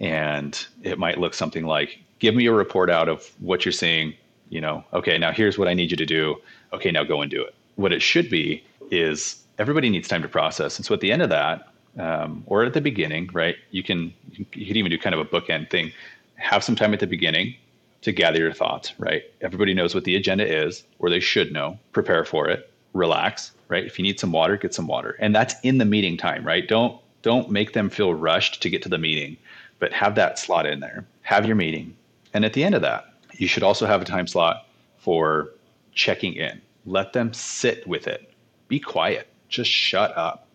and 0.00 0.66
it 0.82 0.98
might 0.98 1.18
look 1.18 1.34
something 1.34 1.64
like 1.64 1.98
give 2.18 2.34
me 2.34 2.46
a 2.46 2.52
report 2.52 2.90
out 2.90 3.08
of 3.08 3.30
what 3.40 3.64
you're 3.64 3.72
seeing 3.72 4.12
you 4.48 4.60
know 4.60 4.84
okay 4.92 5.18
now 5.18 5.32
here's 5.32 5.58
what 5.58 5.68
i 5.68 5.74
need 5.74 5.90
you 5.90 5.96
to 5.96 6.06
do 6.06 6.36
okay 6.72 6.90
now 6.90 7.04
go 7.04 7.22
and 7.22 7.30
do 7.30 7.42
it. 7.42 7.54
What 7.76 7.92
it 7.92 8.02
should 8.02 8.30
be 8.30 8.64
is 8.90 9.42
everybody 9.58 9.90
needs 9.90 10.08
time 10.08 10.22
to 10.22 10.28
process. 10.28 10.76
And 10.76 10.86
so 10.86 10.94
at 10.94 11.00
the 11.00 11.12
end 11.12 11.22
of 11.22 11.30
that 11.30 11.68
um, 11.98 12.44
or 12.46 12.64
at 12.64 12.74
the 12.74 12.80
beginning 12.80 13.30
right 13.32 13.56
you 13.70 13.82
can 13.82 14.12
you 14.32 14.44
can 14.44 14.76
even 14.76 14.90
do 14.90 14.98
kind 14.98 15.14
of 15.14 15.20
a 15.20 15.24
bookend 15.24 15.70
thing. 15.70 15.92
Have 16.36 16.62
some 16.62 16.76
time 16.76 16.92
at 16.92 17.00
the 17.00 17.06
beginning 17.06 17.56
to 18.02 18.12
gather 18.12 18.38
your 18.38 18.52
thoughts 18.52 18.92
right? 18.98 19.22
Everybody 19.40 19.74
knows 19.74 19.94
what 19.94 20.04
the 20.04 20.16
agenda 20.16 20.46
is 20.46 20.84
or 20.98 21.10
they 21.10 21.20
should 21.20 21.52
know. 21.52 21.78
Prepare 21.92 22.24
for 22.24 22.48
it. 22.48 22.70
Relax 22.92 23.52
right? 23.68 23.84
If 23.84 23.98
you 23.98 24.02
need 24.02 24.20
some 24.20 24.32
water 24.32 24.56
get 24.56 24.74
some 24.74 24.86
water. 24.86 25.16
And 25.18 25.34
that's 25.34 25.54
in 25.62 25.78
the 25.78 25.84
meeting 25.84 26.16
time 26.16 26.44
right? 26.44 26.66
Don't 26.66 27.00
don't 27.26 27.50
make 27.50 27.72
them 27.72 27.90
feel 27.90 28.14
rushed 28.14 28.62
to 28.62 28.70
get 28.70 28.82
to 28.82 28.88
the 28.88 28.98
meeting, 28.98 29.36
but 29.80 29.92
have 29.92 30.14
that 30.14 30.38
slot 30.38 30.64
in 30.64 30.78
there. 30.78 31.04
Have 31.22 31.44
your 31.44 31.56
meeting. 31.56 31.92
And 32.32 32.44
at 32.44 32.52
the 32.52 32.62
end 32.62 32.76
of 32.76 32.82
that, 32.82 33.12
you 33.32 33.48
should 33.48 33.64
also 33.64 33.84
have 33.84 34.00
a 34.00 34.04
time 34.04 34.28
slot 34.28 34.68
for 34.98 35.50
checking 35.92 36.34
in. 36.34 36.62
Let 36.84 37.14
them 37.14 37.32
sit 37.32 37.84
with 37.84 38.06
it. 38.06 38.32
Be 38.68 38.78
quiet. 38.78 39.26
Just 39.48 39.68
shut 39.68 40.16
up 40.16 40.46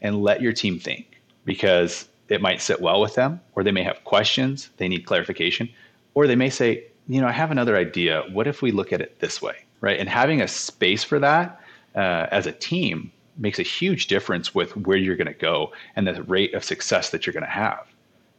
and 0.00 0.22
let 0.22 0.40
your 0.40 0.54
team 0.54 0.78
think 0.78 1.20
because 1.44 2.08
it 2.30 2.40
might 2.40 2.62
sit 2.62 2.80
well 2.80 3.02
with 3.02 3.16
them, 3.16 3.38
or 3.54 3.62
they 3.62 3.70
may 3.70 3.82
have 3.82 4.02
questions, 4.04 4.70
they 4.78 4.88
need 4.88 5.04
clarification, 5.04 5.68
or 6.14 6.26
they 6.26 6.36
may 6.36 6.48
say, 6.48 6.84
you 7.06 7.20
know, 7.20 7.26
I 7.26 7.32
have 7.32 7.50
another 7.50 7.76
idea. 7.76 8.22
What 8.32 8.46
if 8.46 8.62
we 8.62 8.70
look 8.70 8.94
at 8.94 9.02
it 9.02 9.20
this 9.20 9.42
way? 9.42 9.56
Right. 9.82 10.00
And 10.00 10.08
having 10.08 10.40
a 10.40 10.48
space 10.48 11.04
for 11.04 11.18
that 11.18 11.60
uh, 11.94 12.28
as 12.30 12.46
a 12.46 12.52
team 12.52 13.12
makes 13.36 13.58
a 13.58 13.62
huge 13.62 14.06
difference 14.06 14.54
with 14.54 14.76
where 14.76 14.96
you're 14.96 15.16
going 15.16 15.26
to 15.26 15.34
go 15.34 15.72
and 15.96 16.06
the 16.06 16.22
rate 16.24 16.54
of 16.54 16.64
success 16.64 17.10
that 17.10 17.26
you're 17.26 17.32
going 17.32 17.44
to 17.44 17.50
have. 17.50 17.86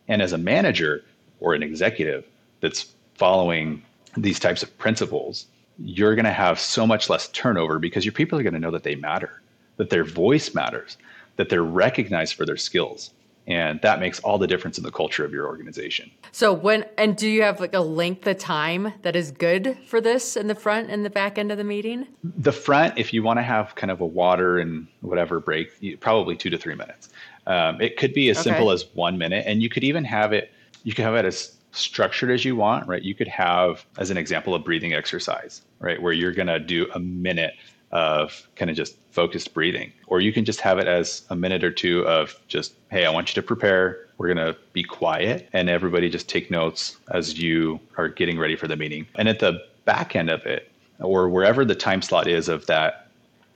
And 0.07 0.21
as 0.21 0.33
a 0.33 0.37
manager 0.37 1.03
or 1.39 1.53
an 1.53 1.63
executive 1.63 2.25
that's 2.61 2.93
following 3.15 3.81
these 4.17 4.39
types 4.39 4.63
of 4.63 4.77
principles, 4.77 5.47
you're 5.77 6.15
going 6.15 6.25
to 6.25 6.31
have 6.31 6.59
so 6.59 6.87
much 6.87 7.09
less 7.09 7.27
turnover 7.29 7.79
because 7.79 8.05
your 8.05 8.13
people 8.13 8.39
are 8.39 8.43
going 8.43 8.53
to 8.53 8.59
know 8.59 8.71
that 8.71 8.83
they 8.83 8.95
matter, 8.95 9.41
that 9.77 9.89
their 9.89 10.05
voice 10.05 10.53
matters, 10.53 10.97
that 11.35 11.49
they're 11.49 11.63
recognized 11.63 12.35
for 12.35 12.45
their 12.45 12.57
skills 12.57 13.11
and 13.47 13.79
that 13.81 13.99
makes 13.99 14.19
all 14.21 14.37
the 14.37 14.47
difference 14.47 14.77
in 14.77 14.83
the 14.83 14.91
culture 14.91 15.23
of 15.23 15.31
your 15.31 15.45
organization. 15.45 16.09
So 16.31 16.51
when 16.51 16.85
and 16.97 17.15
do 17.15 17.29
you 17.29 17.43
have 17.43 17.59
like 17.59 17.73
a 17.73 17.79
length 17.79 18.25
of 18.27 18.37
time 18.37 18.93
that 19.03 19.15
is 19.15 19.31
good 19.31 19.77
for 19.87 20.01
this 20.01 20.35
in 20.35 20.47
the 20.47 20.55
front 20.55 20.89
and 20.89 21.05
the 21.05 21.09
back 21.09 21.37
end 21.37 21.51
of 21.51 21.57
the 21.57 21.63
meeting? 21.63 22.07
The 22.23 22.51
front 22.51 22.97
if 22.97 23.13
you 23.13 23.23
want 23.23 23.37
to 23.39 23.43
have 23.43 23.75
kind 23.75 23.91
of 23.91 24.01
a 24.01 24.05
water 24.05 24.59
and 24.59 24.87
whatever 25.01 25.39
break 25.39 25.99
probably 25.99 26.35
two 26.35 26.49
to 26.49 26.57
three 26.57 26.75
minutes. 26.75 27.09
Um, 27.47 27.79
it 27.79 27.97
could 27.97 28.13
be 28.13 28.29
as 28.29 28.37
okay. 28.37 28.49
simple 28.49 28.71
as 28.71 28.85
one 28.93 29.17
minute 29.17 29.45
and 29.47 29.61
you 29.61 29.69
could 29.69 29.83
even 29.83 30.03
have 30.05 30.33
it 30.33 30.51
you 30.83 30.93
could 30.93 31.05
have 31.05 31.15
it 31.15 31.25
as 31.25 31.55
structured 31.71 32.31
as 32.31 32.45
you 32.45 32.55
want 32.55 32.87
right? 32.87 33.03
You 33.03 33.13
could 33.13 33.27
have 33.27 33.85
as 33.97 34.09
an 34.09 34.17
example 34.17 34.55
a 34.55 34.59
breathing 34.59 34.93
exercise 34.93 35.61
right? 35.79 36.01
Where 36.01 36.13
you're 36.13 36.33
going 36.33 36.47
to 36.47 36.59
do 36.59 36.89
a 36.95 36.99
minute 36.99 37.53
of 37.91 38.47
kind 38.55 38.69
of 38.69 38.77
just 38.77 38.97
focused 39.11 39.53
breathing. 39.53 39.91
Or 40.07 40.19
you 40.19 40.33
can 40.33 40.45
just 40.45 40.59
have 40.61 40.79
it 40.79 40.87
as 40.87 41.23
a 41.29 41.35
minute 41.35 41.63
or 41.63 41.71
two 41.71 42.05
of 42.07 42.35
just, 42.47 42.73
hey, 42.91 43.05
I 43.05 43.09
want 43.09 43.29
you 43.29 43.41
to 43.41 43.45
prepare. 43.45 44.07
We're 44.17 44.33
going 44.33 44.45
to 44.45 44.57
be 44.73 44.83
quiet 44.83 45.49
and 45.53 45.69
everybody 45.69 46.09
just 46.09 46.29
take 46.29 46.51
notes 46.51 46.97
as 47.11 47.39
you 47.39 47.79
are 47.97 48.07
getting 48.07 48.37
ready 48.39 48.55
for 48.55 48.67
the 48.67 48.75
meeting. 48.75 49.07
And 49.15 49.29
at 49.29 49.39
the 49.39 49.61
back 49.85 50.15
end 50.15 50.29
of 50.29 50.45
it, 50.45 50.71
or 50.99 51.29
wherever 51.29 51.65
the 51.65 51.75
time 51.75 52.01
slot 52.01 52.27
is 52.27 52.47
of 52.49 52.65
that 52.67 53.07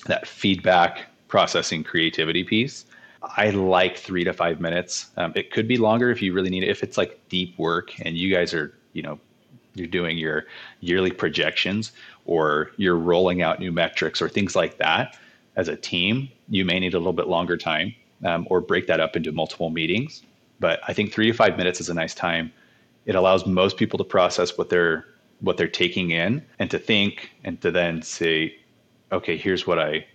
that 0.05 0.27
feedback 0.27 1.05
processing 1.27 1.83
creativity 1.83 2.43
piece, 2.43 2.85
I 3.21 3.49
like 3.49 3.97
three 3.97 4.23
to 4.23 4.33
five 4.33 4.61
minutes. 4.61 5.07
Um, 5.17 5.33
it 5.35 5.51
could 5.51 5.67
be 5.67 5.77
longer 5.77 6.09
if 6.09 6.21
you 6.21 6.33
really 6.33 6.49
need 6.49 6.63
it. 6.63 6.69
If 6.69 6.83
it's 6.83 6.97
like 6.97 7.19
deep 7.29 7.57
work 7.57 7.91
and 8.05 8.17
you 8.17 8.33
guys 8.33 8.53
are, 8.53 8.73
you 8.93 9.01
know, 9.01 9.19
you're 9.75 9.87
doing 9.87 10.17
your 10.17 10.45
yearly 10.79 11.11
projections 11.11 11.91
or 12.25 12.71
you're 12.77 12.97
rolling 12.97 13.41
out 13.41 13.59
new 13.59 13.71
metrics 13.71 14.21
or 14.21 14.29
things 14.29 14.55
like 14.55 14.77
that 14.77 15.17
as 15.55 15.67
a 15.67 15.75
team, 15.75 16.29
you 16.47 16.63
may 16.65 16.79
need 16.79 16.93
a 16.93 16.97
little 16.97 17.13
bit 17.13 17.27
longer 17.27 17.57
time 17.57 17.93
um, 18.25 18.47
or 18.49 18.61
break 18.61 18.87
that 18.87 18.99
up 18.99 19.15
into 19.15 19.31
multiple 19.31 19.69
meetings. 19.69 20.23
but 20.59 20.79
I 20.87 20.93
think 20.93 21.13
three 21.13 21.27
to 21.27 21.33
five 21.33 21.57
minutes 21.57 21.79
is 21.79 21.89
a 21.89 21.93
nice 21.93 22.13
time. 22.13 22.51
It 23.05 23.15
allows 23.15 23.45
most 23.45 23.77
people 23.77 23.97
to 23.97 24.03
process 24.03 24.57
what 24.57 24.69
they're 24.69 25.05
what 25.41 25.55
they're 25.55 25.69
taking 25.69 26.11
in 26.11 26.45
and 26.59 26.69
to 26.69 26.77
think 26.77 27.31
and 27.45 27.61
to 27.61 27.71
then 27.71 28.01
say, 28.01 28.57
okay, 29.13 29.37
here's 29.37 29.65
what 29.65 29.79
I, 29.79 30.05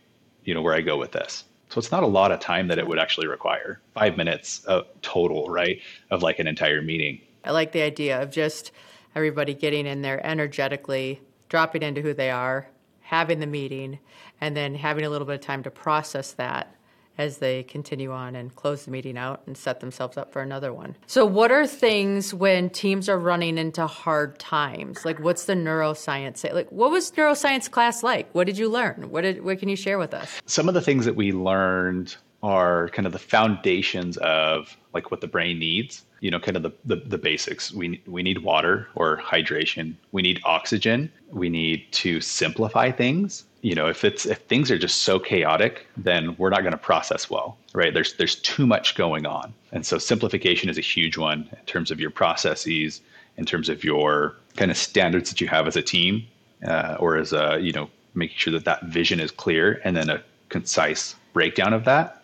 you 0.45 0.53
know, 0.53 0.61
where 0.61 0.75
I 0.75 0.83
go 0.83 0.99
with 0.99 1.13
this. 1.13 1.45
So 1.71 1.79
it's 1.79 1.91
not 1.91 2.03
a 2.03 2.07
lot 2.07 2.31
of 2.31 2.41
time 2.41 2.69
that 2.69 2.79
it 2.79 2.87
would 2.87 2.99
actually 2.99 3.27
require. 3.27 3.81
Five 3.95 4.19
minutes 4.19 4.63
of 4.67 4.87
total, 5.01 5.49
right, 5.49 5.81
of 6.11 6.23
like 6.23 6.39
an 6.39 6.47
entire 6.47 6.83
meeting. 6.83 7.21
I 7.43 7.53
like 7.53 7.73
the 7.73 7.81
idea 7.81 8.23
of 8.23 8.31
just 8.31 8.71
everybody 9.15 9.55
getting 9.55 9.87
in 9.87 10.03
there 10.03 10.25
energetically, 10.25 11.21
dropping 11.49 11.83
into 11.83 12.01
who 12.01 12.15
they 12.15 12.31
are, 12.31 12.69
having 13.01 13.41
the 13.41 13.47
meeting, 13.47 13.99
and 14.41 14.57
then 14.57 14.75
having 14.75 15.05
a 15.05 15.11
little 15.11 15.27
bit 15.27 15.37
of 15.37 15.41
time 15.41 15.63
to 15.63 15.71
process 15.71 16.33
that 16.33 16.75
as 17.17 17.39
they 17.39 17.63
continue 17.63 18.11
on 18.11 18.35
and 18.35 18.55
close 18.57 18.85
the 18.85 18.91
meeting 18.91 19.17
out 19.17 19.43
and 19.47 19.57
set 19.57 19.81
themselves 19.81 20.17
up 20.17 20.33
for 20.33 20.43
another 20.43 20.73
one. 20.73 20.97
So, 21.07 21.25
what 21.25 21.53
are 21.53 21.67
things 21.67 22.35
when 22.35 22.71
teams 22.71 23.09
are 23.09 23.19
running 23.19 23.57
into 23.59 23.87
hard 23.87 24.39
times? 24.39 25.05
Like, 25.05 25.21
what's 25.21 25.45
the 25.45 25.55
neuroscience 25.55 26.39
say? 26.39 26.53
Like, 26.53 26.71
what 26.71 26.91
was 26.91 27.13
neuroscience 27.13 27.71
class 27.71 28.03
like? 28.03 28.35
What 28.35 28.47
did 28.47 28.59
you 28.59 28.69
learn? 28.69 29.11
What 29.11 29.23
did 29.23 29.45
what 29.45 29.59
can 29.59 29.69
you 29.69 29.77
share 29.77 29.99
with 29.99 30.13
us? 30.13 30.41
Some 30.47 30.69
of 30.69 30.75
the 30.75 30.81
things 30.81 31.05
that 31.05 31.17
we 31.17 31.33
learned 31.33 32.17
are 32.45 32.89
kind 32.91 33.07
of 33.07 33.13
the 33.13 33.19
foundations 33.19 34.17
of 34.19 34.77
like 34.93 35.11
what 35.11 35.21
the 35.21 35.27
brain 35.27 35.59
needs. 35.59 36.05
You 36.21 36.31
know 36.31 36.41
kind 36.41 36.57
of 36.57 36.63
the, 36.63 36.73
the, 36.85 36.97
the, 36.97 37.19
basics. 37.19 37.73
We 37.73 38.01
we 38.07 38.23
need 38.23 38.39
water 38.39 38.89
or 38.95 39.19
hydration. 39.19 39.95
We 40.13 40.23
need 40.23 40.41
oxygen. 40.45 41.11
We 41.31 41.49
need 41.49 41.81
to 42.03 42.21
simplify 42.21 42.91
things. 42.91 43.45
You 43.61 43.75
know 43.75 43.89
if 43.89 44.05
it's 44.05 44.25
if 44.27 44.39
things 44.39 44.71
are 44.71 44.79
just 44.79 45.03
so 45.03 45.19
chaotic 45.19 45.87
then 45.97 46.35
we're 46.39 46.51
not 46.51 46.61
going 46.61 46.73
to 46.73 46.79
process 46.79 47.29
well 47.29 47.59
right? 47.75 47.93
There's 47.93 48.15
there's 48.15 48.37
too 48.37 48.67
much 48.67 48.95
going 48.95 49.27
on. 49.27 49.53
And 49.73 49.85
so 49.85 49.99
simplification 49.99 50.71
is 50.71 50.79
a 50.79 50.81
huge 50.81 51.19
one 51.19 51.49
in 51.53 51.65
terms 51.67 51.91
of 51.91 52.01
your 52.01 52.11
processes 52.11 53.03
in 53.37 53.45
terms 53.45 53.69
of 53.69 53.83
your 53.85 54.37
kind 54.57 54.71
of 54.71 54.77
standards 54.77 55.29
that 55.31 55.41
you 55.41 55.49
have 55.49 55.67
as 55.67 55.77
a 55.77 55.83
team 55.83 56.25
uh, 56.67 56.97
or 57.01 57.17
as 57.17 57.33
a 57.33 57.59
you 57.61 57.73
know 57.73 57.91
making 58.15 58.37
sure 58.39 58.53
that 58.53 58.65
that 58.65 58.85
vision 58.85 59.21
is 59.21 59.31
clear 59.31 59.81
and 59.85 59.97
then 59.97 60.09
a 60.09 60.23
concise 60.49 61.17
breakdown 61.33 61.73
of 61.73 61.85
that 61.85 62.23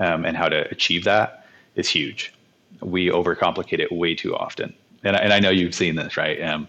um, 0.00 0.24
and 0.24 0.36
how 0.36 0.48
to 0.48 0.68
achieve 0.70 1.04
that 1.04 1.46
is 1.76 1.88
huge 1.88 2.34
we 2.80 3.08
overcomplicate 3.08 3.78
it 3.78 3.92
way 3.92 4.14
too 4.14 4.34
often 4.36 4.74
and, 5.04 5.16
and 5.16 5.32
i 5.32 5.38
know 5.38 5.50
you've 5.50 5.74
seen 5.74 5.96
this 5.96 6.16
right 6.16 6.42
um, 6.42 6.66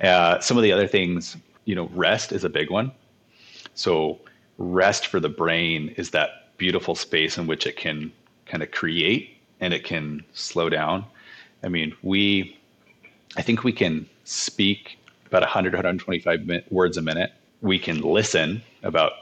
uh, 0.00 0.40
some 0.40 0.56
of 0.56 0.62
the 0.62 0.72
other 0.72 0.88
things 0.88 1.36
you 1.64 1.74
know 1.74 1.88
rest 1.94 2.32
is 2.32 2.44
a 2.44 2.48
big 2.48 2.70
one 2.70 2.90
so 3.74 4.18
rest 4.58 5.06
for 5.06 5.20
the 5.20 5.28
brain 5.28 5.94
is 5.96 6.10
that 6.10 6.56
beautiful 6.58 6.94
space 6.94 7.38
in 7.38 7.46
which 7.46 7.66
it 7.66 7.76
can 7.76 8.12
kind 8.46 8.62
of 8.62 8.70
create 8.70 9.36
and 9.60 9.72
it 9.72 9.84
can 9.84 10.24
slow 10.34 10.68
down. 10.68 11.04
I 11.62 11.68
mean, 11.68 11.94
we, 12.02 12.58
I 13.36 13.42
think 13.42 13.64
we 13.64 13.72
can 13.72 14.08
speak 14.24 14.98
about 15.26 15.42
100, 15.42 15.72
125 15.72 16.64
words 16.70 16.96
a 16.96 17.02
minute. 17.02 17.32
We 17.62 17.78
can 17.78 18.00
listen 18.00 18.62
about 18.82 19.12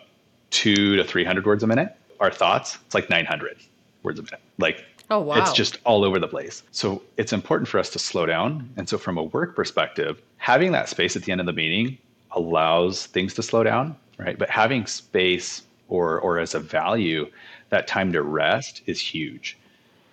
two 0.51 0.97
to 0.97 1.05
300 1.05 1.47
words 1.47 1.63
a 1.63 1.67
minute. 1.67 1.97
Our 2.21 2.31
thoughts, 2.31 2.79
it's 2.87 2.95
like 2.95 3.11
900 3.11 3.59
words 4.03 4.19
a 4.19 4.23
minute. 4.23 4.41
Like, 4.59 4.85
oh, 5.11 5.21
wow. 5.21 5.41
It's 5.41 5.53
just 5.53 5.79
all 5.85 6.05
over 6.05 6.19
the 6.19 6.29
place. 6.29 6.63
So 6.71 7.03
it's 7.17 7.33
important 7.33 7.69
for 7.69 7.79
us 7.79 7.91
to 7.91 7.99
slow 7.99 8.27
down. 8.27 8.71
And 8.77 8.89
so, 8.89 8.99
from 8.99 9.19
a 9.19 9.25
work 9.25 9.57
perspective, 9.57 10.21
having 10.37 10.73
that 10.73 10.89
space 10.89 11.17
at 11.17 11.23
the 11.25 11.33
end 11.33 11.41
of 11.41 11.47
the 11.47 11.53
meeting 11.53 11.99
allows 12.33 13.07
things 13.07 13.35
to 13.35 13.43
slow 13.43 13.63
down 13.65 13.97
right? 14.21 14.39
But 14.39 14.51
having 14.51 14.87
space 14.87 15.63
or 15.89 16.21
or 16.21 16.39
as 16.39 16.55
a 16.55 16.61
value, 16.61 17.31
that 17.71 17.87
time 17.87 18.13
to 18.13 18.23
rest 18.23 18.83
is 18.87 19.01
huge. 19.01 19.59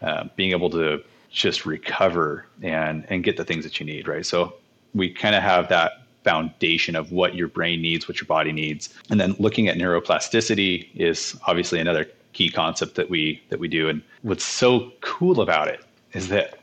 Uh, 0.02 0.26
being 0.36 0.52
able 0.52 0.70
to 0.72 1.04
just 1.30 1.65
recover 1.65 2.46
and 2.62 3.06
and 3.10 3.24
get 3.24 3.38
the 3.38 3.43
things 3.43 3.63
that 3.65 3.80
you 3.80 3.86
need, 3.86 4.08
right? 4.08 4.26
So 4.26 4.56
we 4.96 5.10
kind 5.12 5.36
of 5.36 5.43
have 5.43 5.70
that 5.70 6.04
foundation 6.28 6.94
of 6.98 7.13
what 7.13 7.36
your 7.36 7.48
brain 7.48 7.82
needs, 7.82 8.06
what 8.06 8.20
your 8.20 8.26
body 8.28 8.52
needs, 8.52 8.94
and 9.10 9.18
then 9.18 9.34
looking 9.40 9.70
at 9.70 9.78
neuroplasticity 9.78 10.90
is 10.94 11.40
obviously 11.48 11.80
another 11.80 12.06
key 12.34 12.50
concept 12.50 12.96
that 12.96 13.10
we 13.10 13.42
that 13.48 13.60
we 13.60 13.70
do. 13.70 13.88
And 13.88 14.02
what's 14.24 14.44
so 14.44 14.92
cool 15.00 15.40
about 15.40 15.70
it 15.70 15.86
is 16.12 16.28
that 16.28 16.60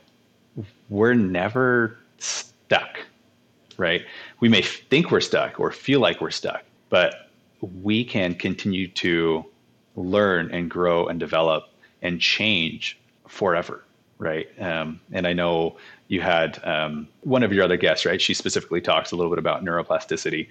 we're 0.89 1.15
never 1.15 1.97
stuck, 2.19 2.99
right? 3.77 4.03
We 4.39 4.49
may 4.49 4.61
think 4.61 5.09
we're 5.09 5.19
stuck 5.19 5.59
or 5.59 5.71
feel 5.71 5.99
like 5.99 6.21
we're 6.21 6.29
stuck, 6.29 6.63
but 6.89 7.31
we 7.81 8.03
can 8.05 8.35
continue 8.35 8.87
to 9.05 9.43
learn 9.95 10.51
and 10.51 10.69
grow 10.69 11.07
and 11.07 11.19
develop 11.19 11.63
and 12.03 12.21
change 12.21 12.99
forever 13.27 13.83
right? 14.17 14.47
Um, 14.61 14.99
and 15.11 15.27
i 15.27 15.33
know 15.33 15.77
you 16.07 16.21
had 16.21 16.63
um, 16.63 17.07
one 17.21 17.43
of 17.43 17.51
your 17.51 17.63
other 17.63 17.77
guests 17.77 18.05
right? 18.05 18.21
She 18.21 18.33
specifically 18.33 18.81
talks 18.81 19.11
a 19.11 19.15
little 19.15 19.31
bit 19.31 19.39
about 19.39 19.63
neuroplasticity. 19.63 20.47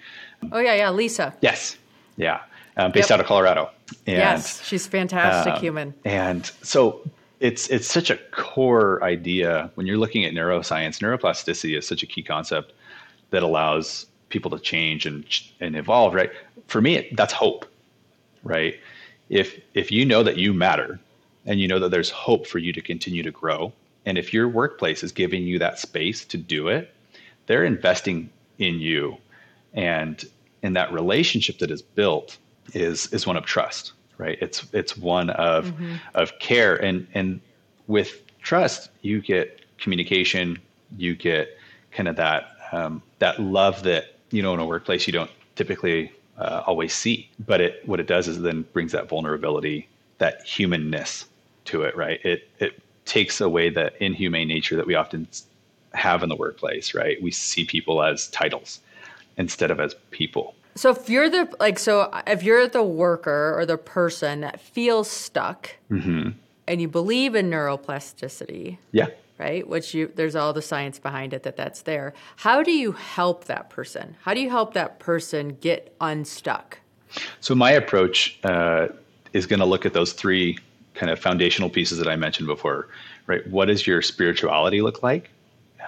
Oh 0.52 0.58
yeah 0.58 0.74
yeah 0.74 0.90
lisa. 0.90 1.34
Yes. 1.40 1.76
Yeah. 2.16 2.40
Um, 2.76 2.90
based 2.90 3.10
yep. 3.10 3.18
out 3.18 3.20
of 3.20 3.26
colorado. 3.26 3.70
And, 4.06 4.16
yes 4.18 4.62
she's 4.64 4.86
fantastic 4.86 5.54
um, 5.54 5.60
human. 5.60 5.94
and 6.04 6.50
so 6.62 7.08
it's 7.40 7.68
it's 7.68 7.86
such 7.86 8.10
a 8.10 8.16
core 8.32 9.02
idea 9.04 9.70
when 9.74 9.86
you're 9.86 9.98
looking 9.98 10.24
at 10.24 10.32
neuroscience 10.32 10.98
neuroplasticity 10.98 11.76
is 11.76 11.86
such 11.86 12.02
a 12.02 12.06
key 12.06 12.22
concept 12.22 12.72
that 13.30 13.42
allows 13.42 14.06
people 14.28 14.50
to 14.50 14.58
change 14.58 15.06
and 15.06 15.24
and 15.60 15.76
evolve 15.76 16.14
right? 16.14 16.30
For 16.66 16.80
me 16.80 17.08
that's 17.12 17.32
hope 17.32 17.66
right? 18.42 18.78
If 19.28 19.60
if 19.74 19.92
you 19.92 20.04
know 20.04 20.22
that 20.22 20.36
you 20.36 20.52
matter 20.52 20.98
and 21.46 21.60
you 21.60 21.68
know 21.68 21.78
that 21.78 21.90
there's 21.90 22.10
hope 22.10 22.46
for 22.46 22.58
you 22.58 22.72
to 22.72 22.80
continue 22.80 23.22
to 23.22 23.30
grow. 23.30 23.72
And 24.06 24.18
if 24.18 24.34
your 24.34 24.48
workplace 24.48 25.02
is 25.02 25.12
giving 25.12 25.44
you 25.44 25.58
that 25.58 25.78
space 25.78 26.24
to 26.26 26.36
do 26.36 26.68
it 26.68 26.94
they're 27.46 27.64
investing 27.64 28.30
in 28.58 28.80
you. 28.80 29.16
And 29.72 30.24
and 30.62 30.76
that 30.76 30.92
relationship 30.92 31.58
that 31.58 31.70
is 31.70 31.82
built 31.82 32.38
is 32.72 33.12
is 33.12 33.26
one 33.26 33.36
of 33.36 33.44
trust 33.44 33.92
right? 34.16 34.38
It's 34.40 34.64
it's 34.72 34.96
one 34.96 35.30
of 35.30 35.66
mm-hmm. 35.66 35.96
of 36.14 36.38
care. 36.38 36.76
And 36.76 37.06
and 37.14 37.40
with 37.88 38.22
trust 38.40 38.90
you 39.02 39.20
get 39.20 39.60
communication 39.78 40.58
you 40.96 41.16
get 41.16 41.58
kind 41.90 42.08
of 42.08 42.14
that 42.16 42.56
um, 42.70 43.02
that 43.18 43.40
love 43.40 43.82
that 43.82 44.14
you 44.30 44.42
know 44.42 44.54
in 44.54 44.60
a 44.60 44.64
workplace 44.64 45.06
you 45.06 45.12
don't 45.12 45.30
typically 45.56 46.12
uh, 46.38 46.62
always 46.66 46.94
see. 46.94 47.28
But 47.44 47.60
it 47.60 47.82
what 47.86 47.98
it 47.98 48.06
does 48.06 48.28
is 48.28 48.40
then 48.40 48.62
brings 48.72 48.92
that 48.92 49.08
vulnerability 49.08 49.88
that 50.18 50.44
humanness 50.44 51.26
to 51.66 51.82
it 51.82 51.96
right? 51.96 52.20
It 52.24 52.48
it 52.58 52.80
takes 53.04 53.40
away 53.40 53.70
the 53.70 53.92
inhumane 54.02 54.48
nature 54.48 54.76
that 54.76 54.86
we 54.86 54.94
often 54.94 55.28
have 55.92 56.22
in 56.22 56.28
the 56.28 56.36
workplace 56.36 56.94
right? 56.94 57.20
We 57.22 57.30
see 57.30 57.64
people 57.64 58.02
as 58.02 58.28
titles 58.28 58.80
instead 59.36 59.70
of 59.70 59.80
as 59.80 59.94
people. 60.10 60.54
So 60.76 60.90
if 60.90 61.08
you're 61.08 61.30
the 61.30 61.48
like 61.60 61.78
so 61.78 62.10
if 62.26 62.42
you're 62.42 62.66
the 62.66 62.82
worker 62.82 63.54
or 63.56 63.64
the 63.64 63.78
person 63.78 64.40
that 64.40 64.60
feels 64.60 65.08
stuck 65.08 65.70
mm-hmm. 65.90 66.30
and 66.66 66.80
you 66.80 66.88
believe 66.88 67.34
in 67.34 67.48
neuroplasticity 67.48 68.78
yeah. 68.90 69.06
right 69.38 69.66
which 69.68 69.94
you 69.94 70.10
there's 70.14 70.34
all 70.34 70.52
the 70.52 70.62
science 70.62 70.98
behind 70.98 71.32
it 71.32 71.44
that 71.44 71.56
that's 71.56 71.82
there 71.82 72.12
how 72.36 72.62
do 72.62 72.72
you 72.72 72.92
help 72.92 73.44
that 73.44 73.70
person? 73.70 74.16
How 74.22 74.34
do 74.34 74.40
you 74.40 74.50
help 74.50 74.74
that 74.74 74.98
person 74.98 75.56
get 75.60 75.94
unstuck? 76.00 76.78
So 77.40 77.54
my 77.54 77.70
approach 77.70 78.40
uh, 78.42 78.88
is 79.32 79.46
going 79.46 79.60
to 79.60 79.66
look 79.66 79.86
at 79.86 79.92
those 79.92 80.12
three 80.12 80.58
kind 80.94 81.10
of 81.10 81.18
foundational 81.18 81.68
pieces 81.68 81.98
that 81.98 82.08
i 82.08 82.16
mentioned 82.16 82.46
before 82.46 82.88
right 83.26 83.46
what 83.48 83.66
does 83.66 83.86
your 83.86 84.02
spirituality 84.02 84.80
look 84.80 85.02
like 85.02 85.30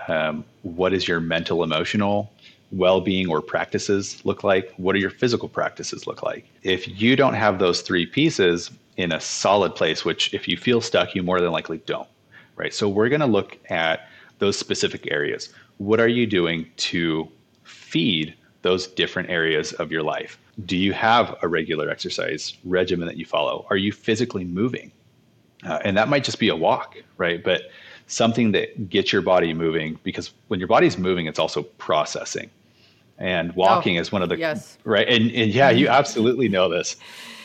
um, 0.08 0.44
what 0.62 0.92
is 0.92 1.08
your 1.08 1.20
mental 1.20 1.62
emotional 1.62 2.30
well-being 2.72 3.28
or 3.28 3.40
practices 3.40 4.20
look 4.24 4.42
like 4.44 4.72
what 4.76 4.92
do 4.92 4.98
your 4.98 5.10
physical 5.10 5.48
practices 5.48 6.06
look 6.06 6.22
like 6.22 6.44
if 6.62 7.00
you 7.00 7.16
don't 7.16 7.34
have 7.34 7.58
those 7.58 7.80
three 7.80 8.06
pieces 8.06 8.70
in 8.96 9.12
a 9.12 9.20
solid 9.20 9.74
place 9.74 10.04
which 10.04 10.32
if 10.34 10.48
you 10.48 10.56
feel 10.56 10.80
stuck 10.80 11.14
you 11.14 11.22
more 11.22 11.40
than 11.40 11.52
likely 11.52 11.78
don't 11.86 12.08
right? 12.56 12.74
So 12.74 12.88
we're 12.88 13.08
going 13.08 13.20
to 13.20 13.26
look 13.26 13.56
at 13.70 14.08
those 14.38 14.58
specific 14.58 15.10
areas. 15.10 15.50
What 15.78 16.00
are 16.00 16.08
you 16.08 16.26
doing 16.26 16.66
to 16.78 17.28
feed 17.64 18.34
those 18.62 18.86
different 18.88 19.30
areas 19.30 19.72
of 19.74 19.92
your 19.92 20.02
life? 20.02 20.38
Do 20.64 20.76
you 20.76 20.92
have 20.94 21.36
a 21.42 21.48
regular 21.48 21.88
exercise 21.90 22.56
regimen 22.64 23.06
that 23.06 23.18
you 23.18 23.26
follow? 23.26 23.66
Are 23.70 23.76
you 23.76 23.92
physically 23.92 24.44
moving? 24.44 24.90
Uh, 25.64 25.78
and 25.84 25.96
that 25.96 26.08
might 26.08 26.24
just 26.24 26.38
be 26.38 26.48
a 26.48 26.56
walk, 26.56 26.96
right? 27.16 27.42
But 27.42 27.62
something 28.06 28.52
that 28.52 28.88
gets 28.88 29.12
your 29.12 29.22
body 29.22 29.52
moving 29.52 29.98
because 30.02 30.32
when 30.48 30.60
your 30.60 30.68
body's 30.68 30.98
moving, 30.98 31.26
it's 31.26 31.38
also 31.38 31.62
processing. 31.62 32.50
And 33.18 33.54
walking 33.54 33.96
oh, 33.96 34.02
is 34.02 34.12
one 34.12 34.22
of 34.22 34.28
the 34.28 34.36
yes. 34.36 34.76
right. 34.84 35.08
And, 35.08 35.30
and 35.30 35.50
yeah, 35.50 35.70
you 35.70 35.88
absolutely 35.88 36.50
know 36.50 36.68
this. 36.68 36.96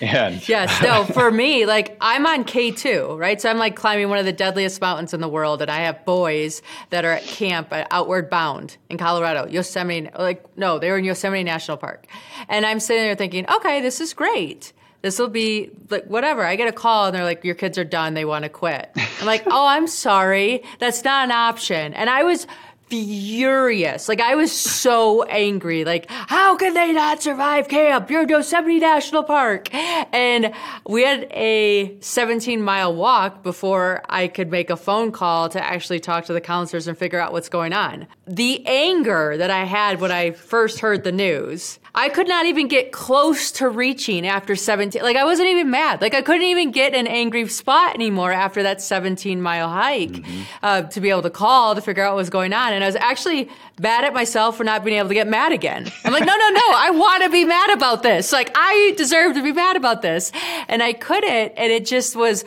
And 0.02 0.47
yes, 0.50 0.82
no, 0.82 1.06
for 1.06 1.32
me, 1.32 1.65
like 1.65 1.95
I'm 2.02 2.26
on 2.26 2.43
K2, 2.43 3.17
right? 3.17 3.39
So 3.39 3.50
I'm 3.50 3.58
like 3.58 3.76
climbing 3.76 4.10
one 4.10 4.17
of 4.17 4.26
the 4.26 4.34
deadliest 4.34 4.82
mountains 4.82 5.13
in 5.13 5.21
the 5.21 5.30
world, 5.30 5.62
and 5.62 5.71
I 5.71 5.82
have 5.82 6.04
boys 6.06 6.62
that 6.89 7.06
are 7.06 7.12
at 7.12 7.24
camp 7.24 7.71
at 7.71 7.88
Outward 7.91 8.30
Bound 8.30 8.76
in 8.89 8.97
Colorado, 8.97 9.47
Yosemite. 9.47 10.10
Like, 10.17 10.58
no, 10.58 10.78
they 10.80 10.89
were 10.91 10.97
in 10.97 11.06
Yosemite 11.06 11.43
National 11.43 11.78
Park. 11.78 12.08
And 12.50 12.65
I'm 12.65 12.80
sitting 12.80 13.04
there 13.04 13.15
thinking, 13.15 13.50
okay, 13.50 13.80
this 13.80 14.02
is 14.02 14.13
great. 14.13 14.74
This 15.01 15.19
will 15.19 15.29
be 15.29 15.71
like 15.89 16.05
whatever. 16.05 16.43
I 16.43 16.55
get 16.55 16.67
a 16.67 16.71
call 16.71 17.07
and 17.07 17.15
they're 17.15 17.23
like, 17.23 17.43
your 17.43 17.55
kids 17.55 17.77
are 17.77 17.83
done. 17.83 18.13
They 18.13 18.25
want 18.25 18.43
to 18.43 18.49
quit. 18.49 18.91
I'm 19.19 19.25
like, 19.25 19.43
oh, 19.47 19.67
I'm 19.67 19.87
sorry. 19.87 20.63
That's 20.79 21.03
not 21.03 21.25
an 21.25 21.31
option. 21.31 21.93
And 21.93 22.09
I 22.09 22.23
was 22.23 22.47
furious. 22.91 24.09
Like 24.09 24.19
I 24.19 24.35
was 24.35 24.51
so 24.51 25.23
angry. 25.23 25.85
Like, 25.85 26.09
how 26.09 26.57
can 26.57 26.73
they 26.73 26.91
not 26.91 27.23
survive 27.23 27.69
camp? 27.69 28.11
You're 28.11 28.27
Yosemite 28.27 28.79
National 28.79 29.23
Park. 29.23 29.73
And 29.73 30.53
we 30.85 31.03
had 31.03 31.31
a 31.31 31.97
17 32.01 32.61
mile 32.61 32.93
walk 32.93 33.43
before 33.43 34.03
I 34.09 34.27
could 34.27 34.51
make 34.51 34.69
a 34.69 34.75
phone 34.75 35.13
call 35.13 35.47
to 35.49 35.63
actually 35.63 36.01
talk 36.01 36.25
to 36.25 36.33
the 36.33 36.41
counselors 36.41 36.87
and 36.87 36.97
figure 36.97 37.19
out 37.19 37.31
what's 37.31 37.47
going 37.47 37.71
on. 37.71 38.07
The 38.27 38.65
anger 38.67 39.37
that 39.37 39.49
I 39.49 39.63
had 39.63 40.01
when 40.01 40.11
I 40.11 40.31
first 40.31 40.79
heard 40.79 41.05
the 41.05 41.13
news 41.13 41.79
I 41.93 42.08
could 42.08 42.27
not 42.27 42.45
even 42.45 42.69
get 42.69 42.93
close 42.93 43.51
to 43.54 43.67
reaching 43.67 44.25
after 44.25 44.56
17. 44.56 45.01
Like 45.01 45.17
I 45.17 45.25
wasn't 45.25 45.49
even 45.49 45.69
mad. 45.69 46.01
Like 46.01 46.13
I 46.13 46.21
couldn't 46.21 46.47
even 46.47 46.71
get 46.71 46.95
an 46.95 47.06
angry 47.06 47.45
spot 47.49 47.95
anymore 47.95 48.32
after 48.32 48.63
that 48.63 48.82
17 48.82 49.41
mile 49.41 49.67
hike 49.67 50.10
mm-hmm. 50.12 50.41
uh, 50.63 50.84
to 50.84 51.01
be 51.01 51.10
able 51.10 51.23
to 51.23 51.30
call 51.30 51.75
to 51.75 51.82
figure 51.82 52.04
out 52.04 52.12
what 52.12 52.17
was 52.17 52.30
going 52.30 52.54
on. 52.54 52.71
And 52.71 52.82
I 52.82 52.88
was 52.88 52.95
actually 52.95 53.49
mad 53.80 54.06
at 54.06 54.13
myself 54.13 54.56
for 54.56 54.63
not 54.63 54.86
being 54.86 54.97
able 54.97 55.10
to 55.10 55.13
get 55.13 55.27
mad 55.27 55.51
again. 55.51 55.91
I'm 56.06 56.13
like, 56.13 56.25
no, 56.25 56.38
no, 56.38 56.49
no. 56.49 56.71
I 56.75 56.91
want 56.91 57.23
to 57.23 57.30
be 57.30 57.43
mad 57.43 57.71
about 57.71 58.04
this. 58.04 58.32
Like 58.32 58.51
I 58.56 58.93
deserve 58.95 59.36
to 59.36 59.43
be 59.43 59.51
mad 59.51 59.75
about 59.75 60.01
this. 60.01 60.32
And 60.69 60.82
I 60.82 60.93
couldn't. 60.93 61.54
And 61.58 61.73
it 61.73 61.86
just 61.86 62.15
was, 62.15 62.45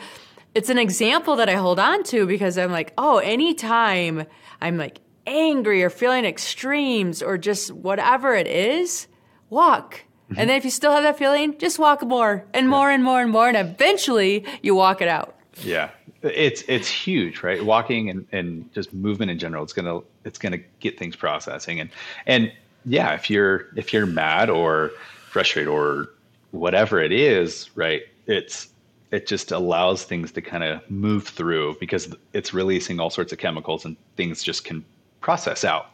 it's 0.55 0.69
an 0.69 0.79
example 0.79 1.35
that 1.35 1.49
I 1.49 1.53
hold 1.53 1.77
on 1.77 2.03
to 2.05 2.25
because 2.25 2.57
I'm 2.57 2.71
like, 2.71 2.93
oh, 2.97 3.19
anytime 3.19 4.25
I'm 4.59 4.77
like 4.77 5.01
angry 5.27 5.83
or 5.83 5.91
feeling 5.91 6.25
extremes 6.25 7.21
or 7.21 7.37
just 7.37 7.71
whatever 7.71 8.33
it 8.33 8.47
is, 8.47 9.07
walk. 9.55 10.03
Mm-hmm. 10.29 10.39
And 10.39 10.49
then 10.49 10.57
if 10.57 10.65
you 10.65 10.71
still 10.71 10.91
have 10.91 11.03
that 11.03 11.17
feeling, 11.17 11.57
just 11.57 11.79
walk 11.79 12.03
more 12.03 12.43
and 12.53 12.69
more 12.69 12.91
and 12.91 13.03
more 13.03 13.21
and 13.21 13.31
more. 13.31 13.47
And 13.47 13.57
eventually 13.57 14.45
you 14.61 14.75
walk 14.75 15.01
it 15.01 15.07
out. 15.07 15.35
Yeah. 15.63 15.89
It's 16.21 16.63
it's 16.67 16.89
huge, 16.89 17.43
right? 17.43 17.63
Walking 17.63 18.09
and, 18.09 18.27
and 18.31 18.73
just 18.73 18.93
movement 18.93 19.31
in 19.31 19.39
general, 19.39 19.63
it's 19.63 19.73
gonna 19.73 19.99
it's 20.23 20.39
gonna 20.39 20.57
get 20.79 20.97
things 20.97 21.15
processing. 21.15 21.79
And 21.79 21.89
and 22.25 22.51
yeah, 22.85 23.13
if 23.13 23.29
you're 23.29 23.67
if 23.75 23.93
you're 23.93 24.07
mad 24.07 24.49
or 24.49 24.91
frustrated 25.29 25.69
or 25.69 26.09
whatever 26.51 26.99
it 26.99 27.11
is, 27.11 27.69
right, 27.75 28.01
it's 28.25 28.69
it 29.11 29.27
just 29.27 29.51
allows 29.51 30.03
things 30.03 30.31
to 30.31 30.41
kind 30.41 30.63
of 30.63 30.89
move 30.89 31.27
through 31.27 31.77
because 31.79 32.13
it's 32.33 32.53
releasing 32.53 32.99
all 32.99 33.09
sorts 33.09 33.31
of 33.31 33.37
chemicals 33.37 33.85
and 33.85 33.95
things 34.17 34.43
just 34.43 34.63
can 34.63 34.83
process 35.21 35.63
out. 35.63 35.91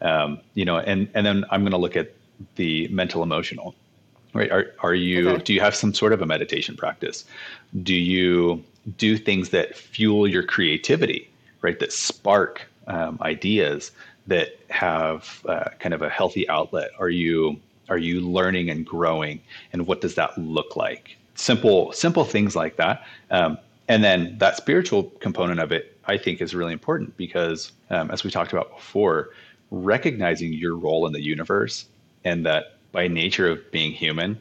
Um, 0.00 0.40
you 0.54 0.64
know, 0.64 0.78
and 0.78 1.08
and 1.14 1.24
then 1.24 1.44
I'm 1.50 1.62
going 1.62 1.72
to 1.72 1.78
look 1.78 1.96
at 1.96 2.14
the 2.56 2.88
mental 2.88 3.22
emotional 3.22 3.74
right? 4.34 4.50
Are, 4.50 4.66
are 4.80 4.94
you 4.94 5.30
okay. 5.30 5.42
do 5.42 5.54
you 5.54 5.60
have 5.60 5.74
some 5.74 5.94
sort 5.94 6.12
of 6.12 6.20
a 6.20 6.26
meditation 6.26 6.76
practice? 6.76 7.24
Do 7.82 7.94
you 7.94 8.62
do 8.96 9.16
things 9.16 9.50
that 9.50 9.76
fuel 9.76 10.28
your 10.28 10.42
creativity 10.42 11.28
right? 11.62 11.78
That 11.80 11.92
spark 11.92 12.68
um, 12.86 13.18
ideas 13.20 13.90
that 14.26 14.58
have 14.70 15.42
uh, 15.48 15.70
kind 15.80 15.94
of 15.94 16.02
a 16.02 16.08
healthy 16.08 16.48
outlet? 16.48 16.90
Are 16.98 17.10
you 17.10 17.58
are 17.88 17.98
you 17.98 18.20
learning 18.20 18.68
and 18.70 18.84
growing? 18.84 19.40
And 19.72 19.86
what 19.86 20.02
does 20.02 20.14
that 20.16 20.36
look 20.36 20.76
like? 20.76 21.16
Simple 21.34 21.92
simple 21.92 22.24
things 22.24 22.54
like 22.54 22.76
that. 22.76 23.04
Um, 23.30 23.58
and 23.88 24.04
then 24.04 24.36
that 24.38 24.56
spiritual 24.56 25.04
component 25.20 25.60
of 25.60 25.72
it 25.72 25.98
i 26.04 26.16
think 26.16 26.40
is 26.40 26.54
really 26.54 26.72
important 26.72 27.16
because 27.16 27.72
um, 27.90 28.10
as 28.10 28.22
we 28.22 28.30
talked 28.30 28.52
about 28.52 28.74
before 28.76 29.30
recognizing 29.70 30.52
your 30.52 30.76
role 30.76 31.06
in 31.06 31.12
the 31.12 31.22
universe 31.22 31.86
and 32.28 32.44
that 32.44 32.74
by 32.92 33.08
nature 33.08 33.48
of 33.48 33.58
being 33.70 33.92
human, 33.92 34.38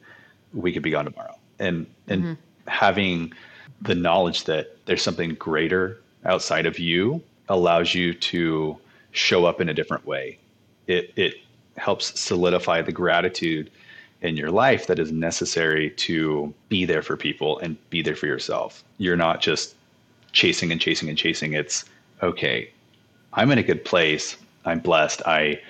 we 0.54 0.74
could 0.74 0.84
be 0.84 0.92
gone 0.92 1.06
tomorrow. 1.06 1.36
And 1.60 1.88
and 2.08 2.24
mm-hmm. 2.24 2.70
having 2.70 3.34
the 3.82 3.96
knowledge 3.96 4.44
that 4.44 4.78
there's 4.86 5.02
something 5.02 5.36
greater 5.36 5.98
outside 6.26 6.66
of 6.66 6.78
you 6.80 7.22
allows 7.48 7.94
you 7.94 8.14
to 8.14 8.78
show 9.12 9.46
up 9.46 9.62
in 9.62 9.70
a 9.70 9.74
different 9.74 10.06
way. 10.06 10.38
It 10.88 11.14
it 11.16 11.36
helps 11.78 12.20
solidify 12.20 12.82
the 12.82 12.92
gratitude 12.92 13.72
in 14.22 14.36
your 14.36 14.52
life 14.52 14.88
that 14.88 15.00
is 15.00 15.12
necessary 15.12 15.92
to 15.92 16.54
be 16.70 16.86
there 16.86 17.04
for 17.04 17.16
people 17.16 17.60
and 17.60 17.78
be 17.90 18.02
there 18.02 18.16
for 18.16 18.26
yourself. 18.26 18.84
You're 18.98 19.16
not 19.28 19.42
just 19.42 19.76
chasing 20.32 20.72
and 20.72 20.82
chasing 20.82 21.08
and 21.08 21.18
chasing. 21.18 21.54
It's 21.54 21.86
okay, 22.22 22.70
I'm 23.34 23.52
in 23.52 23.60
a 23.60 23.64
good 23.64 23.86
place. 23.86 24.36
I'm 24.66 24.80
blessed. 24.80 25.22
I 25.26 25.62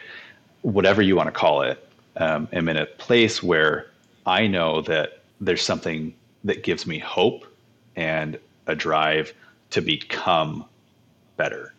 whatever 0.61 1.01
you 1.01 1.15
want 1.15 1.27
to 1.27 1.39
call 1.39 1.61
it 1.61 1.86
um, 2.17 2.47
am 2.51 2.69
in 2.69 2.77
a 2.77 2.85
place 2.85 3.41
where 3.41 3.87
I 4.25 4.47
know 4.47 4.81
that 4.81 5.21
there's 5.39 5.61
something 5.61 6.13
that 6.43 6.63
gives 6.63 6.85
me 6.85 6.99
hope 6.99 7.45
and 7.95 8.39
a 8.67 8.75
drive 8.75 9.33
to 9.71 9.81
become 9.81 10.65
better. 11.37 11.73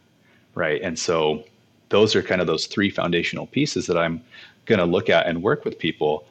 Right. 0.54 0.80
And 0.82 0.98
so 0.98 1.44
those 1.88 2.14
are 2.14 2.22
kind 2.22 2.40
of 2.40 2.46
those 2.46 2.66
three 2.66 2.90
foundational 2.90 3.46
pieces 3.46 3.86
that 3.86 3.96
I'm 3.96 4.22
going 4.66 4.78
to 4.78 4.84
look 4.84 5.08
at 5.08 5.26
and 5.26 5.42
work 5.42 5.64
with 5.64 5.78
people 5.78 6.26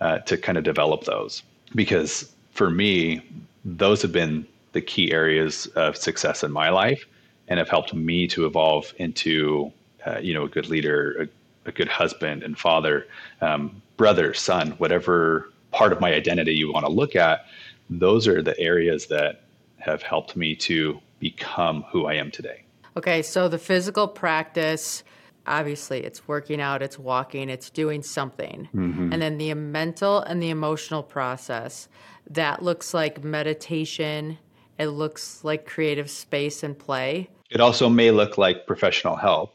uh, 0.00 0.18
to 0.18 0.36
kind 0.36 0.58
of 0.58 0.64
develop 0.64 1.04
those. 1.04 1.42
Because 1.74 2.32
for 2.50 2.70
me, 2.70 3.22
those 3.64 4.02
have 4.02 4.12
been 4.12 4.46
the 4.72 4.80
key 4.80 5.12
areas 5.12 5.66
of 5.76 5.96
success 5.96 6.42
in 6.42 6.50
my 6.50 6.70
life 6.70 7.06
and 7.48 7.58
have 7.58 7.68
helped 7.68 7.92
me 7.92 8.26
to 8.28 8.46
evolve 8.46 8.92
into, 8.98 9.70
uh, 10.06 10.18
you 10.18 10.32
know, 10.32 10.44
a 10.44 10.48
good 10.48 10.68
leader, 10.68 11.22
a 11.22 11.28
good 11.70 11.88
husband 11.88 12.42
and 12.42 12.58
father, 12.58 13.06
um, 13.40 13.80
brother, 13.96 14.34
son, 14.34 14.72
whatever 14.78 15.52
part 15.70 15.92
of 15.92 16.00
my 16.00 16.12
identity 16.12 16.54
you 16.54 16.72
want 16.72 16.84
to 16.84 16.90
look 16.90 17.14
at, 17.14 17.46
those 17.88 18.26
are 18.26 18.42
the 18.42 18.58
areas 18.58 19.06
that 19.06 19.44
have 19.78 20.02
helped 20.02 20.36
me 20.36 20.56
to 20.56 21.00
become 21.20 21.84
who 21.92 22.06
I 22.06 22.14
am 22.14 22.30
today. 22.30 22.64
Okay, 22.96 23.22
so 23.22 23.48
the 23.48 23.58
physical 23.58 24.08
practice, 24.08 25.02
obviously, 25.46 26.00
it's 26.00 26.26
working 26.26 26.60
out, 26.60 26.82
it's 26.82 26.98
walking, 26.98 27.48
it's 27.48 27.70
doing 27.70 28.02
something. 28.02 28.68
Mm-hmm. 28.74 29.12
And 29.12 29.22
then 29.22 29.38
the 29.38 29.54
mental 29.54 30.20
and 30.20 30.42
the 30.42 30.50
emotional 30.50 31.02
process, 31.02 31.88
that 32.30 32.62
looks 32.62 32.92
like 32.92 33.24
meditation, 33.24 34.38
it 34.78 34.88
looks 34.88 35.42
like 35.44 35.66
creative 35.66 36.10
space 36.10 36.62
and 36.62 36.78
play. 36.78 37.30
It 37.50 37.60
also 37.60 37.88
may 37.88 38.10
look 38.10 38.38
like 38.38 38.66
professional 38.66 39.16
help 39.16 39.54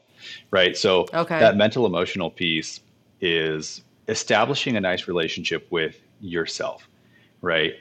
right? 0.52 0.76
So 0.78 1.08
okay. 1.13 1.40
that 1.40 1.58
mental 1.58 1.86
emotional 1.86 2.30
piece 2.30 2.82
is 3.22 3.82
establishing 4.08 4.76
a 4.78 4.82
nice 4.82 5.08
relationship 5.08 5.68
with 5.70 6.00
yourself, 6.22 6.88
right? 7.42 7.74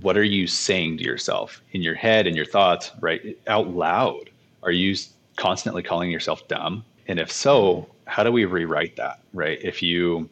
What 0.00 0.16
are 0.16 0.24
you 0.24 0.46
saying 0.46 0.98
to 0.98 1.04
yourself 1.04 1.62
in 1.72 1.82
your 1.82 1.94
head 1.94 2.26
and 2.26 2.36
your 2.36 2.46
thoughts, 2.46 2.90
right? 3.00 3.38
Out 3.46 3.68
loud. 3.68 4.30
Are 4.62 4.72
you 4.72 4.96
constantly 5.36 5.82
calling 5.82 6.10
yourself 6.10 6.46
dumb? 6.48 6.84
And 7.08 7.18
if 7.18 7.30
so, 7.30 7.88
how 8.06 8.22
do 8.22 8.32
we 8.32 8.44
rewrite 8.44 8.96
that, 8.96 9.20
right? 9.32 9.58
If 9.62 9.82
you 9.82 10.28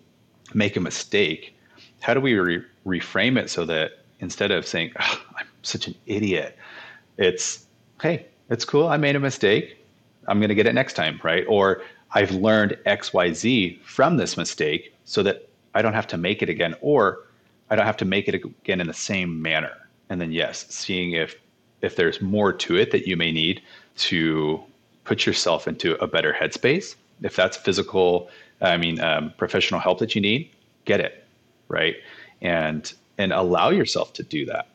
make 0.55 0.77
a 0.77 0.81
mistake, 0.81 1.55
how 2.01 2.14
do 2.14 2.20
we 2.20 2.35
re- 2.35 2.64
reframe 2.87 3.38
it 3.38 3.51
so 3.51 3.64
that 3.66 3.92
instead 4.20 4.51
of 4.51 4.66
saying, 4.66 4.92
oh, 5.01 5.23
I'm 5.38 5.46
such 5.62 5.87
an 5.87 5.94
idiot, 6.07 6.57
it's, 7.16 7.66
hey, 8.01 8.27
it's 8.49 8.64
cool. 8.64 8.88
I 8.88 8.96
made 8.96 9.16
a 9.16 9.20
mistake. 9.20 9.77
I'm 10.28 10.38
going 10.38 10.48
to 10.48 10.54
get 10.54 10.66
it 10.66 10.74
next 10.74 10.94
time, 10.94 11.20
right? 11.22 11.44
Or 11.48 11.83
I've 12.12 12.33
learned 12.33 12.76
XYZ 12.87 13.80
from 13.83 14.16
this 14.16 14.37
mistake 14.37 14.94
so 15.04 15.22
that 15.22 15.48
I 15.74 15.83
don't 15.83 15.92
have 15.92 16.06
to 16.09 16.16
make 16.16 16.42
it 16.42 16.48
again, 16.48 16.74
or 16.80 17.26
I 17.70 17.76
don't 17.76 17.87
have 17.87 17.96
to 17.98 18.04
make 18.04 18.28
it 18.28 18.35
again 18.35 18.80
in 18.80 18.87
the 18.87 18.94
same 18.94 19.40
manner. 19.40 19.72
And 20.09 20.20
then, 20.20 20.33
yes, 20.33 20.66
seeing 20.68 21.12
if 21.12 21.37
if 21.83 21.96
there's 21.96 22.20
more 22.20 22.52
to 22.52 22.76
it 22.76 22.90
that 22.90 23.06
you 23.06 23.16
may 23.16 23.33
need 23.33 23.62
to 23.96 24.62
put 25.04 25.24
yourself 25.24 25.66
into 25.66 25.96
a 26.02 26.06
better 26.06 26.37
headspace. 26.38 26.94
If 27.22 27.37
that's 27.37 27.56
physical, 27.56 28.28
I 28.61 28.76
mean, 28.76 29.00
um, 29.00 29.33
professional 29.38 29.80
help 29.80 29.98
that 30.00 30.14
you 30.14 30.20
need, 30.20 30.50
get 30.85 31.00
it, 31.00 31.26
right? 31.68 31.96
And 32.42 32.92
and 33.18 33.33
allow 33.33 33.70
yourself 33.70 34.12
to 34.14 34.22
do 34.22 34.46
that. 34.46 34.68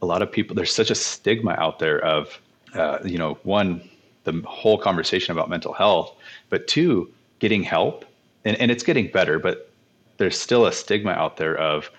A 0.00 0.06
lot 0.06 0.22
of 0.22 0.30
people, 0.30 0.54
there's 0.54 0.72
such 0.72 0.90
a 0.90 0.94
stigma 0.94 1.52
out 1.52 1.78
there 1.78 1.98
of, 2.04 2.40
uh, 2.74 2.98
you 3.04 3.18
know, 3.18 3.38
one 3.42 3.88
the 4.24 4.42
whole 4.46 4.78
conversation 4.78 5.32
about 5.32 5.48
mental 5.48 5.72
health, 5.72 6.14
but 6.48 6.66
two, 6.68 7.10
getting 7.38 7.62
help. 7.62 8.04
And, 8.44 8.56
and 8.60 8.70
it's 8.70 8.82
getting 8.82 9.10
better, 9.10 9.38
but 9.38 9.70
there's 10.16 10.38
still 10.38 10.66
a 10.66 10.72
stigma 10.72 11.10
out 11.12 11.36
there 11.36 11.56
of 11.56 11.90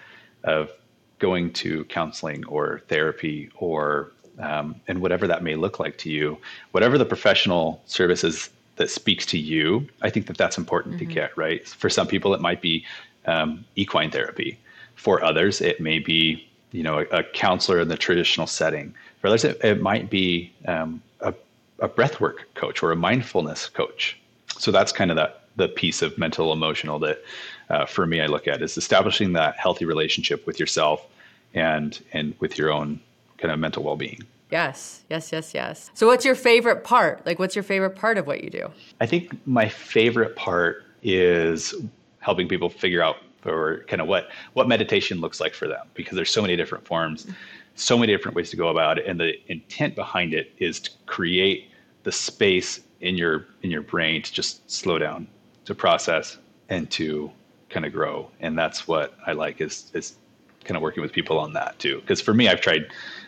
of 0.43 0.71
going 1.19 1.53
to 1.53 1.85
counseling 1.85 2.45
or 2.45 2.81
therapy 2.89 3.49
or 3.55 4.11
um, 4.39 4.75
and 4.87 4.99
whatever 4.99 5.27
that 5.27 5.43
may 5.43 5.55
look 5.55 5.79
like 5.79 5.97
to 5.99 6.09
you, 6.09 6.37
whatever 6.71 6.97
the 6.97 7.05
professional 7.05 7.81
services 7.85 8.49
that 8.77 8.89
speaks 8.89 9.25
to 9.27 9.37
you, 9.37 9.87
I 10.01 10.09
think 10.09 10.25
that 10.27 10.37
that's 10.37 10.57
important 10.57 10.95
mm-hmm. 10.95 11.07
to 11.07 11.13
get 11.13 11.37
right. 11.37 11.67
For 11.67 11.89
some 11.89 12.07
people, 12.07 12.33
it 12.33 12.41
might 12.41 12.61
be 12.61 12.85
um, 13.25 13.63
equine 13.75 14.09
therapy. 14.11 14.57
For 14.95 15.23
others, 15.23 15.61
it 15.61 15.79
may 15.79 15.99
be 15.99 16.47
you 16.71 16.83
know 16.83 16.99
a, 16.99 17.19
a 17.19 17.23
counselor 17.23 17.79
in 17.81 17.87
the 17.87 17.97
traditional 17.97 18.47
setting. 18.47 18.93
For 19.21 19.27
others, 19.27 19.43
it, 19.43 19.63
it 19.63 19.81
might 19.81 20.09
be 20.09 20.51
um, 20.67 21.01
a 21.21 21.33
a 21.79 21.89
breathwork 21.89 22.39
coach 22.55 22.83
or 22.83 22.91
a 22.91 22.95
mindfulness 22.95 23.69
coach. 23.69 24.19
So 24.57 24.71
that's 24.71 24.91
kind 24.91 25.11
of 25.11 25.17
that 25.17 25.41
the 25.55 25.67
piece 25.67 26.01
of 26.01 26.17
mental 26.17 26.51
emotional 26.51 26.99
that 26.99 27.23
uh, 27.69 27.85
for 27.85 28.05
me 28.05 28.21
I 28.21 28.25
look 28.25 28.47
at 28.47 28.61
is 28.61 28.77
establishing 28.77 29.33
that 29.33 29.55
healthy 29.57 29.85
relationship 29.85 30.45
with 30.47 30.59
yourself 30.59 31.05
and 31.53 32.01
and 32.13 32.33
with 32.39 32.57
your 32.57 32.71
own 32.71 32.99
kind 33.37 33.51
of 33.51 33.59
mental 33.59 33.83
well-being. 33.83 34.23
Yes, 34.51 35.01
yes, 35.09 35.31
yes, 35.31 35.53
yes. 35.53 35.91
So 35.93 36.07
what's 36.07 36.23
your 36.25 36.35
favorite 36.35 36.83
part? 36.83 37.25
Like 37.25 37.39
what's 37.39 37.55
your 37.55 37.63
favorite 37.63 37.95
part 37.95 38.17
of 38.17 38.27
what 38.27 38.43
you 38.43 38.49
do? 38.49 38.71
I 39.01 39.05
think 39.05 39.35
my 39.47 39.67
favorite 39.67 40.35
part 40.35 40.83
is 41.01 41.73
helping 42.19 42.47
people 42.47 42.69
figure 42.69 43.01
out 43.01 43.17
or 43.45 43.83
kind 43.87 44.01
of 44.01 44.07
what 44.07 44.29
what 44.53 44.67
meditation 44.67 45.19
looks 45.19 45.39
like 45.39 45.53
for 45.53 45.67
them 45.67 45.85
because 45.93 46.15
there's 46.15 46.31
so 46.31 46.41
many 46.41 46.55
different 46.55 46.85
forms, 46.85 47.27
so 47.75 47.97
many 47.97 48.13
different 48.13 48.35
ways 48.35 48.49
to 48.51 48.57
go 48.57 48.69
about 48.69 48.99
it 48.99 49.05
and 49.07 49.19
the 49.19 49.33
intent 49.51 49.95
behind 49.95 50.33
it 50.33 50.51
is 50.59 50.79
to 50.79 50.91
create 51.05 51.69
the 52.03 52.11
space 52.11 52.81
in 53.01 53.17
your 53.17 53.45
in 53.61 53.71
your 53.71 53.81
brain 53.81 54.21
to 54.21 54.33
just 54.33 54.69
slow 54.69 54.97
down, 54.97 55.27
to 55.65 55.75
process 55.75 56.37
and 56.69 56.89
to 56.91 57.31
kind 57.69 57.85
of 57.85 57.91
grow. 57.91 58.29
And 58.39 58.57
that's 58.57 58.87
what 58.87 59.13
I 59.25 59.33
like 59.33 59.61
is 59.61 59.91
is 59.93 60.15
kind 60.63 60.77
of 60.77 60.81
working 60.81 61.01
with 61.03 61.11
people 61.11 61.37
on 61.37 61.53
that 61.53 61.77
too. 61.79 61.99
Because 62.01 62.21
for 62.21 62.33
me, 62.33 62.47
I've 62.47 62.61
tried 62.61 62.85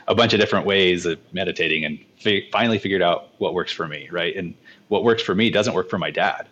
a 0.07 0.15
bunch 0.15 0.33
of 0.33 0.39
different 0.39 0.65
ways 0.65 1.05
of 1.05 1.19
meditating 1.33 1.83
and 1.83 1.99
fi- 2.17 2.47
finally 2.51 2.79
figured 2.79 3.01
out 3.01 3.29
what 3.39 3.53
works 3.53 3.71
for 3.71 3.87
me, 3.87 4.07
right? 4.11 4.35
And 4.35 4.53
what 4.87 5.03
works 5.03 5.21
for 5.21 5.35
me 5.35 5.49
doesn't 5.49 5.73
work 5.73 5.89
for 5.89 5.97
my 5.97 6.11
dad. 6.11 6.47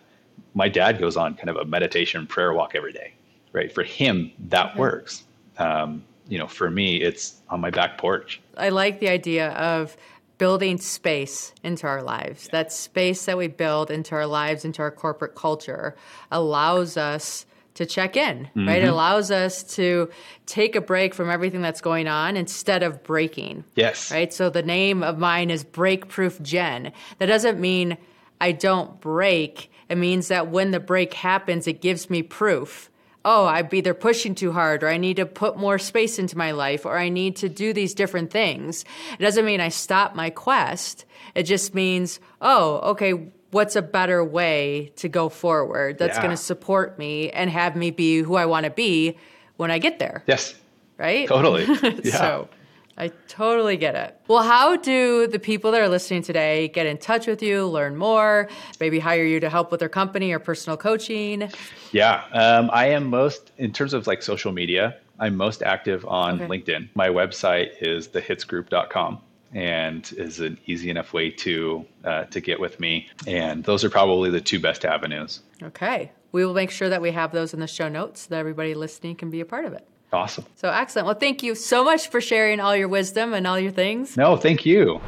My 0.54 0.68
dad 0.68 0.98
goes 0.98 1.16
on 1.16 1.34
kind 1.34 1.48
of 1.48 1.56
a 1.56 1.64
meditation 1.64 2.26
prayer 2.26 2.52
walk 2.52 2.74
every 2.74 2.92
day, 2.92 3.14
right? 3.52 3.72
For 3.72 3.82
him, 3.82 4.30
that 4.48 4.70
mm-hmm. 4.70 4.80
works. 4.80 5.24
Um, 5.58 6.04
you 6.28 6.38
know, 6.38 6.46
for 6.46 6.70
me, 6.70 6.96
it's 6.96 7.42
on 7.50 7.60
my 7.60 7.70
back 7.70 7.98
porch. 7.98 8.40
I 8.56 8.70
like 8.70 9.00
the 9.00 9.08
idea 9.08 9.50
of 9.50 9.96
building 10.38 10.78
space 10.78 11.52
into 11.62 11.86
our 11.86 12.02
lives. 12.02 12.46
Yeah. 12.46 12.62
That 12.62 12.72
space 12.72 13.24
that 13.26 13.38
we 13.38 13.48
build 13.48 13.90
into 13.90 14.14
our 14.14 14.26
lives, 14.26 14.64
into 14.64 14.82
our 14.82 14.90
corporate 14.90 15.34
culture, 15.34 15.94
allows 16.30 16.96
us 16.96 17.46
to 17.74 17.86
check 17.86 18.16
in, 18.16 18.44
mm-hmm. 18.44 18.68
right? 18.68 18.82
It 18.82 18.88
allows 18.88 19.30
us 19.30 19.62
to 19.74 20.08
take 20.46 20.76
a 20.76 20.80
break 20.80 21.12
from 21.12 21.28
everything 21.28 21.60
that's 21.60 21.80
going 21.80 22.06
on 22.06 22.36
instead 22.36 22.82
of 22.82 23.02
breaking. 23.02 23.64
Yes. 23.74 24.10
Right? 24.12 24.32
So 24.32 24.48
the 24.48 24.62
name 24.62 25.02
of 25.02 25.18
mine 25.18 25.50
is 25.50 25.64
Break 25.64 26.08
Proof 26.08 26.40
Jenn. 26.40 26.92
That 27.18 27.26
doesn't 27.26 27.60
mean 27.60 27.98
I 28.40 28.52
don't 28.52 29.00
break. 29.00 29.72
It 29.88 29.98
means 29.98 30.28
that 30.28 30.48
when 30.48 30.70
the 30.70 30.80
break 30.80 31.14
happens, 31.14 31.66
it 31.66 31.80
gives 31.80 32.08
me 32.08 32.22
proof. 32.22 32.90
Oh, 33.24 33.46
I'm 33.46 33.68
either 33.72 33.94
pushing 33.94 34.34
too 34.34 34.52
hard, 34.52 34.82
or 34.82 34.88
I 34.88 34.98
need 34.98 35.16
to 35.16 35.26
put 35.26 35.56
more 35.56 35.78
space 35.78 36.18
into 36.18 36.36
my 36.36 36.50
life, 36.50 36.84
or 36.84 36.98
I 36.98 37.08
need 37.08 37.36
to 37.36 37.48
do 37.48 37.72
these 37.72 37.94
different 37.94 38.30
things. 38.30 38.84
It 39.18 39.22
doesn't 39.22 39.44
mean 39.44 39.60
I 39.60 39.70
stop 39.70 40.14
my 40.14 40.30
quest. 40.30 41.04
It 41.34 41.44
just 41.44 41.74
means, 41.74 42.20
oh, 42.40 42.90
okay, 42.90 43.32
what's 43.50 43.76
a 43.76 43.82
better 43.82 44.22
way 44.24 44.92
to 44.96 45.08
go 45.08 45.28
forward 45.28 45.96
that's 45.96 46.16
yeah. 46.16 46.22
going 46.22 46.36
to 46.36 46.42
support 46.42 46.98
me 46.98 47.30
and 47.30 47.48
have 47.48 47.76
me 47.76 47.92
be 47.92 48.18
who 48.18 48.34
I 48.34 48.46
want 48.46 48.64
to 48.64 48.70
be 48.70 49.16
when 49.56 49.70
I 49.70 49.78
get 49.78 49.98
there. 50.00 50.24
Yes. 50.26 50.54
Right? 50.98 51.28
Totally. 51.28 51.64
Yeah. 52.04 52.18
so 52.18 52.48
I 52.96 53.08
totally 53.28 53.76
get 53.76 53.94
it. 53.96 54.18
Well, 54.28 54.42
how 54.42 54.76
do 54.76 55.26
the 55.26 55.38
people 55.38 55.72
that 55.72 55.80
are 55.80 55.88
listening 55.88 56.22
today 56.22 56.68
get 56.68 56.86
in 56.86 56.98
touch 56.98 57.26
with 57.26 57.42
you, 57.42 57.66
learn 57.66 57.96
more, 57.96 58.48
maybe 58.78 58.98
hire 58.98 59.24
you 59.24 59.40
to 59.40 59.50
help 59.50 59.70
with 59.70 59.80
their 59.80 59.88
company 59.88 60.32
or 60.32 60.38
personal 60.38 60.76
coaching? 60.76 61.50
Yeah, 61.92 62.24
um, 62.32 62.70
I 62.72 62.86
am 62.86 63.10
most, 63.10 63.50
in 63.58 63.72
terms 63.72 63.94
of 63.94 64.06
like 64.06 64.22
social 64.22 64.52
media, 64.52 64.96
I'm 65.18 65.36
most 65.36 65.62
active 65.62 66.04
on 66.06 66.40
okay. 66.40 66.46
LinkedIn. 66.46 66.88
My 66.94 67.08
website 67.08 67.70
is 67.80 68.08
thehitzgroup.com 68.08 69.20
and 69.52 70.12
is 70.16 70.40
an 70.40 70.58
easy 70.66 70.90
enough 70.90 71.12
way 71.12 71.30
to 71.30 71.86
uh, 72.04 72.24
to 72.24 72.40
get 72.40 72.58
with 72.58 72.80
me. 72.80 73.08
And 73.26 73.62
those 73.64 73.84
are 73.84 73.90
probably 73.90 74.30
the 74.30 74.40
two 74.40 74.58
best 74.58 74.84
avenues. 74.84 75.40
Okay, 75.62 76.10
we 76.32 76.44
will 76.44 76.54
make 76.54 76.70
sure 76.70 76.88
that 76.88 77.00
we 77.00 77.12
have 77.12 77.30
those 77.30 77.54
in 77.54 77.60
the 77.60 77.68
show 77.68 77.88
notes 77.88 78.22
so 78.22 78.30
that 78.30 78.38
everybody 78.38 78.74
listening 78.74 79.14
can 79.14 79.30
be 79.30 79.40
a 79.40 79.44
part 79.44 79.64
of 79.64 79.72
it. 79.72 79.86
Awesome. 80.14 80.44
So 80.54 80.70
excellent. 80.70 81.06
Well, 81.06 81.16
thank 81.16 81.42
you 81.42 81.54
so 81.54 81.84
much 81.84 82.08
for 82.08 82.20
sharing 82.20 82.60
all 82.60 82.76
your 82.76 82.88
wisdom 82.88 83.34
and 83.34 83.46
all 83.46 83.58
your 83.58 83.72
things. 83.72 84.16
No, 84.16 84.36
thank 84.36 84.64
you. 84.64 85.00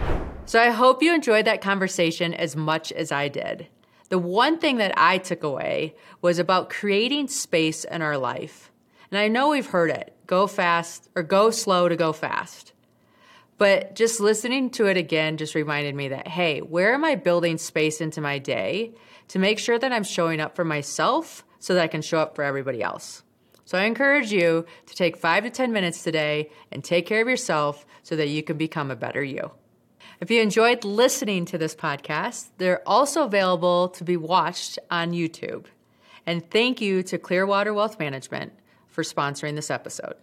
So 0.46 0.60
I 0.60 0.70
hope 0.70 1.02
you 1.02 1.14
enjoyed 1.14 1.44
that 1.46 1.60
conversation 1.60 2.34
as 2.34 2.56
much 2.56 2.92
as 2.92 3.10
I 3.12 3.28
did. 3.28 3.68
The 4.08 4.18
one 4.18 4.58
thing 4.58 4.76
that 4.76 4.94
I 4.96 5.18
took 5.18 5.42
away 5.42 5.96
was 6.22 6.38
about 6.38 6.70
creating 6.70 7.28
space 7.28 7.84
in 7.84 8.02
our 8.02 8.18
life. 8.18 8.70
And 9.10 9.18
I 9.18 9.28
know 9.28 9.48
we've 9.48 9.66
heard 9.66 9.90
it 9.90 10.14
go 10.26 10.46
fast 10.46 11.08
or 11.14 11.22
go 11.22 11.50
slow 11.50 11.88
to 11.88 11.96
go 11.96 12.12
fast. 12.12 12.72
But 13.58 13.94
just 13.94 14.20
listening 14.20 14.70
to 14.70 14.86
it 14.86 14.96
again 14.96 15.36
just 15.36 15.54
reminded 15.54 15.94
me 15.94 16.08
that, 16.08 16.28
hey, 16.28 16.60
where 16.60 16.92
am 16.92 17.04
I 17.04 17.14
building 17.14 17.58
space 17.58 18.00
into 18.00 18.20
my 18.20 18.38
day 18.38 18.92
to 19.28 19.38
make 19.38 19.58
sure 19.58 19.78
that 19.78 19.92
I'm 19.92 20.04
showing 20.04 20.40
up 20.40 20.54
for 20.54 20.64
myself 20.64 21.44
so 21.58 21.74
that 21.74 21.82
I 21.82 21.88
can 21.88 22.02
show 22.02 22.18
up 22.18 22.36
for 22.36 22.44
everybody 22.44 22.82
else? 22.82 23.22
So 23.66 23.76
I 23.76 23.82
encourage 23.82 24.32
you 24.32 24.64
to 24.86 24.94
take 24.94 25.16
five 25.16 25.42
to 25.42 25.50
10 25.50 25.72
minutes 25.72 26.02
today 26.04 26.50
and 26.70 26.82
take 26.82 27.04
care 27.04 27.20
of 27.20 27.28
yourself 27.28 27.84
so 28.04 28.14
that 28.14 28.28
you 28.28 28.42
can 28.42 28.56
become 28.56 28.92
a 28.92 28.96
better 28.96 29.22
you. 29.22 29.50
If 30.20 30.30
you 30.30 30.40
enjoyed 30.40 30.84
listening 30.84 31.44
to 31.46 31.58
this 31.58 31.74
podcast, 31.74 32.50
they're 32.58 32.88
also 32.88 33.24
available 33.24 33.88
to 33.88 34.04
be 34.04 34.16
watched 34.16 34.78
on 34.88 35.10
YouTube. 35.10 35.66
And 36.24 36.48
thank 36.48 36.80
you 36.80 37.02
to 37.02 37.18
Clearwater 37.18 37.74
Wealth 37.74 37.98
Management 37.98 38.52
for 38.86 39.02
sponsoring 39.02 39.56
this 39.56 39.70
episode. 39.70 40.14